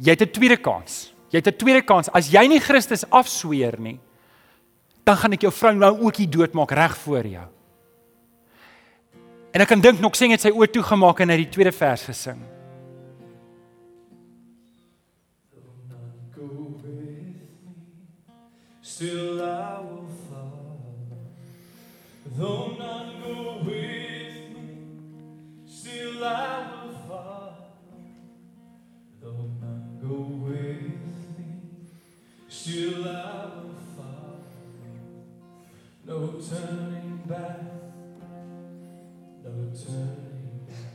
jy 0.00 0.16
het 0.16 0.24
'n 0.24 0.32
tweede 0.32 0.56
kans. 0.56 1.12
Jy 1.28 1.44
het 1.44 1.48
'n 1.48 1.60
tweede 1.60 1.82
kans. 1.84 2.08
As 2.08 2.32
jy 2.32 2.46
nie 2.48 2.60
Christus 2.60 3.04
afsweer 3.10 3.78
nie, 3.80 4.00
dan 5.04 5.16
gaan 5.16 5.34
ek 5.34 5.46
jou 5.46 5.52
vrou 5.52 5.74
nou 5.74 5.92
ook 6.06 6.16
hier 6.16 6.30
doodmaak 6.30 6.70
reg 6.70 6.96
voor 7.04 7.26
jou. 7.26 7.46
En 9.52 9.60
ek 9.60 9.68
kan 9.68 9.80
dink 9.84 10.00
Nokseng 10.00 10.32
het 10.32 10.40
sy 10.40 10.52
oë 10.54 10.70
toegemaak 10.72 11.20
en 11.20 11.32
het 11.34 11.42
die 11.42 11.52
tweede 11.52 11.74
vers 11.76 12.06
gesing. 12.08 12.40
Still 18.82 19.40
I 19.40 19.80
will 19.80 20.06
follow. 20.28 20.78
Though 22.36 22.76
none 22.78 23.22
go 23.22 23.58
with 23.64 24.50
me, 24.54 24.78
still 25.66 26.22
I 26.24 26.66
will 26.70 26.94
follow. 27.08 27.54
Though 29.20 29.48
none 29.60 29.98
go 30.02 30.14
with 30.46 30.82
me, 30.82 31.46
still 32.48 33.08
I 33.08 33.08
will 33.08 33.50
follow. 33.50 33.61
No 36.04 36.34
turning 36.42 37.20
back, 37.26 37.62
no 39.44 39.50
turning 39.70 40.66
back. 40.66 40.88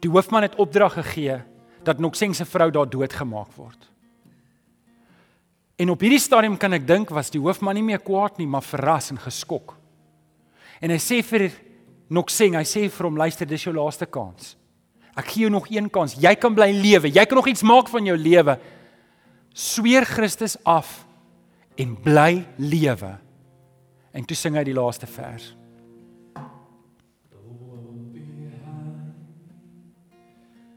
Die 0.00 0.10
hoofman 0.10 0.46
het 0.46 0.54
opdrag 0.54 0.94
gegee 1.00 1.40
dat 1.82 1.98
Nokseng 1.98 2.34
se 2.34 2.44
vrou 2.46 2.70
daar 2.70 2.86
doodgemaak 2.90 3.50
word. 3.58 3.88
En 5.76 5.90
op 5.90 6.00
hierdie 6.04 6.22
stadium 6.22 6.54
kan 6.56 6.76
ek 6.78 6.86
dink 6.86 7.10
was 7.10 7.32
die 7.34 7.40
hoofman 7.42 7.74
nie 7.74 7.82
meer 7.82 7.98
kwaad 7.98 8.38
nie, 8.38 8.46
maar 8.46 8.62
verras 8.62 9.10
en 9.10 9.18
geskok. 9.18 9.74
En 10.78 10.94
hy 10.94 11.00
sê 11.02 11.18
vir 11.26 11.48
Nokseng, 12.12 12.54
hy 12.54 12.66
sê 12.68 12.84
vir 12.92 13.08
hom, 13.08 13.18
luister, 13.18 13.48
dis 13.48 13.64
jou 13.64 13.72
laaste 13.74 14.06
kans. 14.06 14.52
Ek 15.16 15.26
gee 15.32 15.46
jou 15.46 15.50
nog 15.50 15.66
een 15.72 15.88
kans. 15.90 16.14
Jy 16.20 16.34
kan 16.38 16.54
bly 16.54 16.70
lewe. 16.76 17.10
Jy 17.10 17.24
kan 17.26 17.40
nog 17.40 17.48
iets 17.50 17.64
maak 17.66 17.90
van 17.90 18.06
jou 18.06 18.16
lewe. 18.16 18.58
Sweer 19.56 20.06
Christus 20.06 20.58
af 20.68 21.02
en 21.80 21.96
bly 22.04 22.44
lewe. 22.60 23.16
En 24.12 24.24
toe 24.24 24.36
sing 24.36 24.56
hy 24.56 24.64
die 24.68 24.76
laaste 24.76 25.08
vers. 25.08 25.52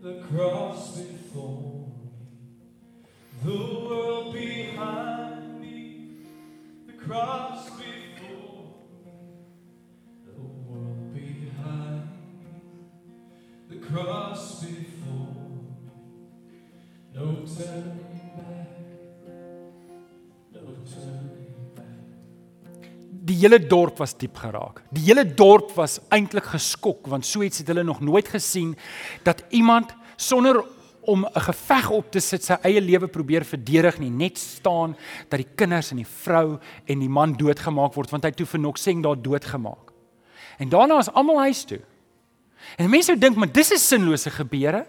The 0.01 0.21
cross 0.29 0.97
before 0.97 1.59
me. 1.61 2.21
The 3.43 3.57
world 3.89 4.33
behind 4.33 5.59
me, 5.59 6.07
the 6.87 6.93
cross 6.93 7.69
before 7.71 8.71
me. 9.03 9.17
The 10.25 10.41
world 10.69 11.13
behind 11.13 12.07
me, 12.39 12.55
the 13.69 13.79
cross 13.87 14.63
before 14.63 15.33
me. 15.49 15.89
No 17.13 17.45
turning 17.45 18.14
Die 23.25 23.37
hele 23.39 23.57
dorp 23.59 23.97
was 23.97 24.13
diep 24.17 24.37
geraak. 24.37 24.83
Die 24.93 25.03
hele 25.07 25.25
dorp 25.25 25.71
was 25.79 25.97
eintlik 26.13 26.51
geskok 26.53 27.07
want 27.09 27.25
so 27.25 27.41
iets 27.41 27.63
het 27.63 27.71
hulle 27.71 27.83
nog 27.83 28.03
nooit 28.05 28.27
gesien 28.29 28.75
dat 29.25 29.43
iemand 29.49 29.95
sonder 30.15 30.61
om 31.05 31.25
'n 31.25 31.41
geveg 31.41 31.89
op 31.89 32.11
te 32.11 32.19
sit 32.19 32.43
sy 32.43 32.57
eie 32.61 32.81
lewe 32.81 33.07
probeer 33.07 33.45
verdedig 33.45 33.99
nie, 33.99 34.09
net 34.09 34.37
staan 34.37 34.95
dat 35.29 35.39
die 35.39 35.55
kinders 35.55 35.91
en 35.91 35.97
die 35.97 36.07
vrou 36.23 36.59
en 36.85 36.99
die 36.99 37.09
man 37.09 37.33
doodgemaak 37.33 37.93
word 37.93 38.09
want 38.11 38.23
hy 38.23 38.31
toe 38.31 38.45
vir 38.45 38.59
Nokseng 38.59 39.03
daar 39.03 39.21
doodgemaak. 39.21 39.91
En 40.57 40.69
daarna 40.69 40.99
is 40.99 41.11
almal 41.13 41.39
huis 41.39 41.63
toe. 41.63 41.81
En 42.77 42.89
mense 42.89 43.05
sou 43.05 43.17
dink 43.17 43.35
maar 43.35 43.51
dis 43.51 43.71
'n 43.71 43.77
sinlose 43.77 44.29
gebeure. 44.29 44.85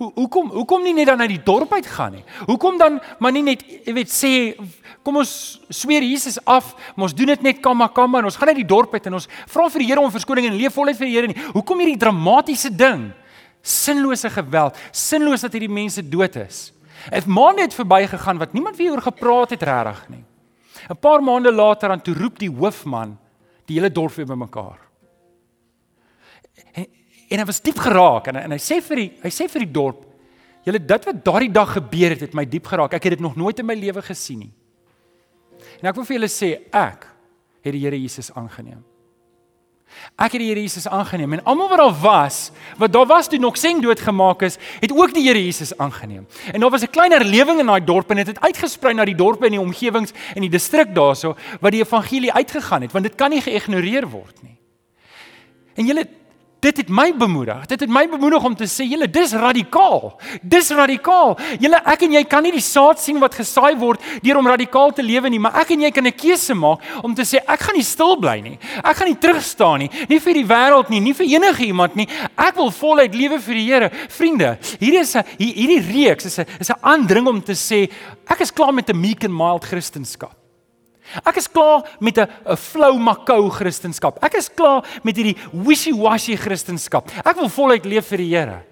Hoe 0.00 0.08
hoekom 0.16 0.48
hoekom 0.54 0.80
nie 0.80 0.94
net 0.96 1.10
dan 1.10 1.20
uit 1.20 1.34
die 1.34 1.42
dorp 1.44 1.72
uit 1.76 1.86
gaan 1.86 2.14
nie? 2.16 2.22
Hoekom 2.48 2.78
dan 2.80 2.94
maar 3.20 3.34
nie 3.36 3.42
net 3.44 3.60
jy 3.68 3.92
weet 3.92 4.08
sê 4.08 4.30
kom 5.04 5.18
ons 5.20 5.32
sweer 5.68 6.04
Jesus 6.06 6.38
af, 6.48 6.72
maar 6.94 7.10
ons 7.10 7.16
doen 7.16 7.28
dit 7.34 7.44
net 7.44 7.60
kamma 7.60 7.90
kamma 7.92 8.22
en 8.22 8.30
ons 8.30 8.38
gaan 8.40 8.52
uit 8.54 8.62
die 8.62 8.70
dorp 8.70 8.96
uit 8.96 9.10
en 9.10 9.18
ons 9.18 9.28
vra 9.52 9.68
vir 9.74 9.84
die 9.84 9.90
Here 9.90 10.00
om 10.00 10.12
verskoning 10.14 10.48
en 10.48 10.56
leef 10.56 10.72
voluit 10.76 10.96
vir 10.96 11.08
die 11.08 11.16
Here 11.18 11.28
nie. 11.28 11.36
Hoekom 11.52 11.84
hierdie 11.84 12.00
dramatiese 12.00 12.72
ding? 12.72 13.10
Sinlose 13.60 14.32
geweld, 14.32 14.80
sinloos 14.96 15.44
dat 15.44 15.52
hierdie 15.52 15.72
mense 15.72 16.00
dood 16.08 16.40
is. 16.46 16.70
Het 17.12 17.28
maande 17.28 17.68
het 17.68 17.76
verbygegaan 17.76 18.40
wat 18.40 18.56
niemand 18.56 18.80
weer 18.80 18.96
oor 18.96 19.04
gepraat 19.04 19.52
het 19.52 19.68
regtig 19.68 20.04
nie. 20.08 20.24
'n 20.88 20.96
Paar 20.96 21.20
maande 21.20 21.52
later 21.52 21.88
dan 21.88 22.00
toe 22.00 22.14
roep 22.14 22.38
die 22.38 22.50
hoofman 22.50 23.18
die 23.66 23.76
hele 23.76 23.92
dorp 23.92 24.16
weer 24.16 24.26
bymekaar. 24.26 24.89
En, 27.30 27.38
hy 27.38 27.46
was 27.46 27.62
diep 27.62 27.78
geraak 27.78 28.26
en, 28.32 28.40
en 28.42 28.54
hy 28.56 28.58
sê 28.58 28.80
vir 28.82 29.04
die 29.04 29.10
hy 29.22 29.30
sê 29.30 29.46
vir 29.50 29.64
die 29.64 29.72
dorp 29.72 30.06
julle 30.66 30.80
dit 30.82 31.08
wat 31.08 31.24
daardie 31.24 31.52
dag 31.52 31.72
gebeur 31.78 32.14
het 32.14 32.26
het 32.26 32.36
my 32.36 32.44
diep 32.44 32.66
geraak. 32.68 32.92
Ek 32.92 33.06
het 33.06 33.16
dit 33.16 33.24
nog 33.24 33.36
nooit 33.38 33.58
in 33.62 33.68
my 33.68 33.76
lewe 33.78 34.02
gesien 34.04 34.44
nie. 34.44 34.52
En 35.80 35.88
ek 35.88 35.96
wil 35.96 36.06
vir 36.08 36.18
julle 36.18 36.30
sê 36.32 36.50
ek 36.68 37.06
het 37.64 37.72
die 37.72 37.80
Here 37.80 37.96
Jesus 37.96 38.30
aangeneem. 38.36 38.82
Ek 40.20 40.34
het 40.36 40.40
die 40.42 40.50
Here 40.50 40.62
Jesus 40.62 40.86
aangeneem 40.86 41.38
en 41.38 41.42
almal 41.48 41.70
wat 41.72 41.80
daar 41.80 41.96
was, 42.02 42.38
wat 42.78 42.92
daar 42.92 43.08
was 43.10 43.28
toe 43.28 43.40
Nokseng 43.40 43.80
doodgemaak 43.82 44.44
is, 44.46 44.58
het 44.82 44.92
ook 44.94 45.14
die 45.16 45.24
Here 45.26 45.40
Jesus 45.40 45.72
aangeneem. 45.80 46.26
En 46.52 46.60
daar 46.60 46.70
was 46.70 46.82
'n 46.82 46.92
klein 46.92 47.12
herlewing 47.12 47.60
in 47.60 47.66
daai 47.66 47.84
dorp 47.84 48.10
en 48.10 48.16
dit 48.16 48.26
het, 48.26 48.36
het 48.36 48.44
uitgesprei 48.44 48.94
na 48.94 49.04
die 49.04 49.16
dorpe 49.16 49.46
en 49.46 49.56
die 49.56 49.60
omgewings 49.60 50.12
en 50.34 50.40
die 50.42 50.50
distrik 50.50 50.94
daarso 50.94 51.36
waar 51.60 51.70
die 51.70 51.82
evangelie 51.82 52.32
uitgegaan 52.32 52.82
het, 52.82 52.92
want 52.92 53.04
dit 53.04 53.14
kan 53.14 53.30
nie 53.30 53.40
geïgnoreer 53.40 54.08
word 54.08 54.42
nie. 54.42 54.58
En 55.74 55.86
julle 55.86 56.06
dit 56.60 56.76
het 56.76 56.88
my 56.88 57.12
bemoedig. 57.16 57.66
Dit 57.66 57.80
het 57.80 57.88
my 57.90 58.06
bemoedig 58.08 58.44
om 58.44 58.54
te 58.54 58.64
sê, 58.64 58.84
julle 58.84 59.08
dis 59.10 59.32
radikaal. 59.32 60.20
Dis 60.42 60.70
radikaal. 60.70 61.38
Julle 61.60 61.80
ek 61.84 62.02
en 62.02 62.12
jy 62.12 62.24
kan 62.24 62.42
nie 62.42 62.52
die 62.52 62.60
saad 62.60 63.00
sien 63.00 63.18
wat 63.20 63.34
gesaai 63.34 63.76
word 63.80 64.00
deur 64.22 64.36
om 64.36 64.46
radikaal 64.46 64.92
te 64.92 65.02
lewe 65.02 65.30
nie, 65.30 65.38
maar 65.38 65.56
ek 65.62 65.70
en 65.70 65.80
jy 65.80 65.90
kan 65.90 66.06
'n 66.06 66.12
keuse 66.12 66.54
maak 66.54 66.80
om 67.02 67.14
te 67.14 67.22
sê 67.22 67.38
ek 67.46 67.60
gaan 67.60 67.76
nie 67.76 67.82
stil 67.82 68.16
bly 68.16 68.40
nie. 68.40 68.58
Ek 68.84 68.96
gaan 68.96 69.08
nie 69.08 69.18
terugstaan 69.18 69.78
nie, 69.78 69.90
nie 70.08 70.18
vir 70.18 70.34
die 70.34 70.46
wêreld 70.46 70.90
nie, 70.90 71.00
nie 71.00 71.12
vir 71.14 71.26
enige 71.26 71.64
iemand 71.66 71.96
nie. 71.96 72.08
Ek 72.36 72.56
wil 72.56 72.70
voluit 72.70 73.14
lewe 73.14 73.38
vir 73.40 73.54
die 73.54 73.70
Here. 73.70 73.90
Vriende, 74.08 74.58
hier 74.78 75.00
is 75.00 75.14
'n 75.16 75.24
hier- 75.38 75.54
hierdie 75.54 75.92
reeks 75.92 76.24
is 76.24 76.38
'n 76.38 76.46
is 76.58 76.70
'n 76.70 76.76
aandring 76.82 77.26
om 77.26 77.40
te 77.42 77.52
sê 77.52 77.88
ek 78.28 78.40
is 78.40 78.50
klaar 78.52 78.72
met 78.72 78.88
'n 78.90 79.00
meek 79.00 79.24
and 79.24 79.34
mild 79.34 79.64
Christendom. 79.64 80.39
Ek 81.26 81.36
is 81.40 81.48
klaar 81.50 81.82
met 81.98 82.18
'n 82.18 82.28
'n 82.46 82.56
flou 82.56 82.98
makou 82.98 83.50
Christendom. 83.50 84.12
Ek 84.22 84.34
is 84.34 84.48
klaar 84.48 84.84
met 85.02 85.16
hierdie 85.16 85.36
wishy-washy 85.52 86.36
Christendom. 86.36 87.02
Ek 87.24 87.36
wil 87.36 87.48
voluit 87.48 87.84
leef 87.84 88.06
vir 88.06 88.18
die 88.18 88.36
Here. 88.36 88.62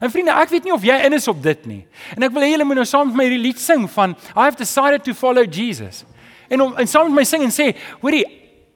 En 0.00 0.10
vriende, 0.10 0.32
ek 0.32 0.48
weet 0.48 0.64
nie 0.64 0.72
of 0.72 0.82
jy 0.82 0.96
in 1.04 1.12
is 1.12 1.28
op 1.28 1.42
dit 1.42 1.66
nie. 1.66 1.86
En 2.16 2.22
ek 2.22 2.32
wil 2.32 2.42
hê 2.42 2.52
julle 2.54 2.64
moet 2.64 2.76
nou 2.76 2.86
saam 2.88 3.08
met 3.08 3.16
my 3.16 3.24
hierdie 3.24 3.42
lied 3.42 3.58
sing 3.60 3.88
van 3.90 4.16
I 4.36 4.46
have 4.48 4.56
decided 4.56 5.04
to 5.04 5.14
follow 5.14 5.44
Jesus. 5.44 6.04
En 6.48 6.60
om 6.60 6.76
en 6.76 6.86
saam 6.86 7.10
met 7.10 7.20
my 7.20 7.24
sing 7.24 7.42
en 7.42 7.52
sê, 7.52 7.74
hoorie, 8.00 8.24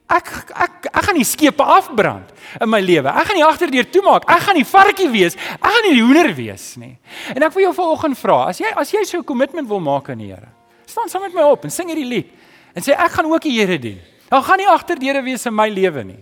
ek 0.07 0.29
ek 0.53 0.89
ek 0.91 1.03
gaan 1.07 1.17
nie 1.17 1.25
skepe 1.25 1.63
afbrand 1.63 2.29
in 2.61 2.69
my 2.69 2.79
lewe. 2.79 3.09
Ek 3.09 3.25
gaan 3.25 3.39
nie 3.39 3.45
agterdeur 3.45 3.89
toemaak. 3.89 4.29
Ek 4.29 4.45
gaan 4.45 4.55
nie 4.59 4.67
varkie 4.69 5.09
wees. 5.09 5.35
Ek 5.57 5.65
gaan 5.65 5.87
nie 5.87 5.95
die 5.97 6.05
hoender 6.05 6.31
wees 6.37 6.75
nie. 6.77 6.97
En 7.33 7.41
ek 7.41 7.53
wil 7.55 7.63
jou 7.63 7.73
vanoggend 7.73 8.19
vra, 8.19 8.43
as 8.51 8.61
jy 8.61 8.69
as 8.75 8.91
jy 8.93 9.03
so 9.03 9.17
'n 9.17 9.23
kommitment 9.23 9.67
wil 9.67 9.79
maak 9.79 10.09
aan 10.09 10.19
die 10.19 10.27
Here, 10.27 10.49
staan 10.85 11.09
saam 11.09 11.23
met 11.23 11.33
my 11.33 11.41
op 11.41 11.63
en 11.63 11.71
sing 11.71 11.89
hierdie 11.89 12.05
lied 12.05 12.29
en 12.75 12.83
sê 12.83 12.93
ek 12.93 13.17
gaan 13.17 13.31
ook 13.31 13.47
die 13.47 13.55
Here 13.55 13.79
dien. 13.79 14.01
Daar 14.29 14.43
gaan 14.43 14.59
nie 14.59 14.67
agterdeure 14.67 15.21
wees 15.23 15.45
in 15.47 15.55
my 15.55 15.69
lewe 15.71 16.03
nie. 16.03 16.21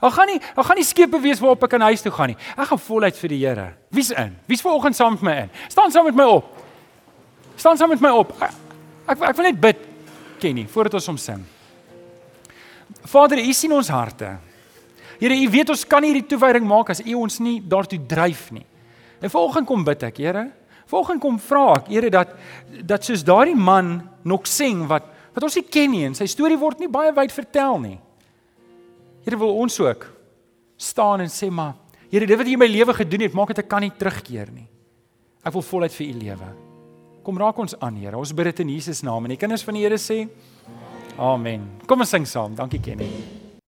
Daar 0.00 0.12
gaan 0.12 0.28
nie 0.28 0.40
daar 0.54 0.64
gaan 0.64 0.76
nie 0.76 0.84
skepe 0.84 1.20
wees 1.22 1.40
waarop 1.40 1.62
ek 1.64 1.72
kan 1.72 1.86
huis 1.88 2.04
toe 2.04 2.12
gaan 2.12 2.34
nie. 2.34 2.38
Ek 2.56 2.68
gaan 2.68 2.82
voluit 2.84 3.16
vir 3.16 3.32
die 3.32 3.40
Here. 3.46 3.66
Wie's 3.90 4.12
in? 4.12 4.36
Wie's 4.46 4.64
vanoggend 4.64 4.98
saam 4.98 5.16
met 5.16 5.24
my 5.24 5.36
in? 5.46 5.52
Staan 5.72 5.90
saam 5.94 6.04
met 6.10 6.18
my 6.18 6.28
op. 6.36 6.50
Staan 7.56 7.80
saam 7.80 7.94
met 7.94 8.02
my 8.04 8.12
op. 8.12 8.34
Ek 8.42 8.52
ek, 9.08 9.22
ek 9.30 9.36
wil 9.38 9.48
net 9.48 9.60
bid 9.60 9.84
Kenny 10.42 10.66
voordat 10.68 10.98
ons 10.98 11.08
hom 11.08 11.16
sing. 11.20 11.44
Vader, 13.06 13.40
U 13.40 13.52
sien 13.56 13.72
ons 13.72 13.88
harte. 13.88 14.36
Here, 15.20 15.32
U 15.32 15.50
weet 15.50 15.72
ons 15.72 15.84
kan 15.88 16.04
nie 16.04 16.12
hierdie 16.12 16.28
toewyding 16.28 16.66
maak 16.68 16.92
as 16.92 17.00
U 17.00 17.14
ons 17.22 17.40
nie 17.40 17.58
daartoe 17.64 18.02
dryf 18.08 18.50
nie. 18.52 18.66
En 19.22 19.32
vanoggend 19.32 19.68
kom 19.68 19.84
bid 19.86 20.04
ek, 20.10 20.20
Here. 20.20 20.48
Vanoggend 20.90 21.22
kom 21.22 21.38
vra 21.40 21.78
ek, 21.78 21.88
Here, 21.88 22.10
dat 22.12 22.34
dat 22.86 23.06
soos 23.06 23.24
daardie 23.24 23.56
man 23.56 24.00
nog 24.26 24.46
sing 24.50 24.84
wat 24.90 25.14
wat 25.36 25.44
ons 25.44 25.56
nie 25.58 25.66
ken 25.68 25.92
nie 25.92 26.04
en 26.08 26.16
sy 26.16 26.26
storie 26.32 26.56
word 26.56 26.80
nie 26.80 26.88
baie 26.88 27.12
wyd 27.14 27.34
vertel 27.34 27.76
nie. 27.82 27.98
Here 29.26 29.36
wil 29.36 29.52
ons 29.60 29.76
ook 29.82 30.06
staan 30.80 31.24
en 31.24 31.32
sê 31.32 31.50
maar 31.52 31.74
Here, 32.06 32.22
dit 32.22 32.38
wat 32.38 32.46
U 32.46 32.52
in 32.54 32.60
my 32.62 32.68
lewe 32.70 32.94
gedoen 32.94 33.24
het, 33.26 33.32
maak 33.34 33.50
dit 33.50 33.58
ek 33.64 33.66
kan 33.66 33.82
nie 33.82 33.90
terugkeer 33.90 34.52
nie. 34.54 34.68
Ek 35.42 35.56
wil 35.56 35.64
voluit 35.66 35.94
vir 35.96 36.06
U 36.06 36.20
lewe. 36.20 36.50
Kom 37.26 37.40
raak 37.42 37.58
ons 37.58 37.74
aan, 37.82 37.98
Here. 37.98 38.14
Ons 38.14 38.30
bid 38.30 38.46
dit 38.52 38.62
in 38.62 38.76
Jesus 38.76 39.02
naam 39.02 39.26
en 39.26 39.34
die 39.34 39.40
kinders 39.40 39.66
van 39.66 39.74
die 39.74 39.82
Here 39.82 39.98
sê 39.98 40.22
Amen. 41.18 41.66
Kom 41.88 42.04
ons 42.04 42.14
sing 42.14 42.28
saam. 42.28 42.54
Dankie 42.54 42.80
Kenny. 42.84 43.10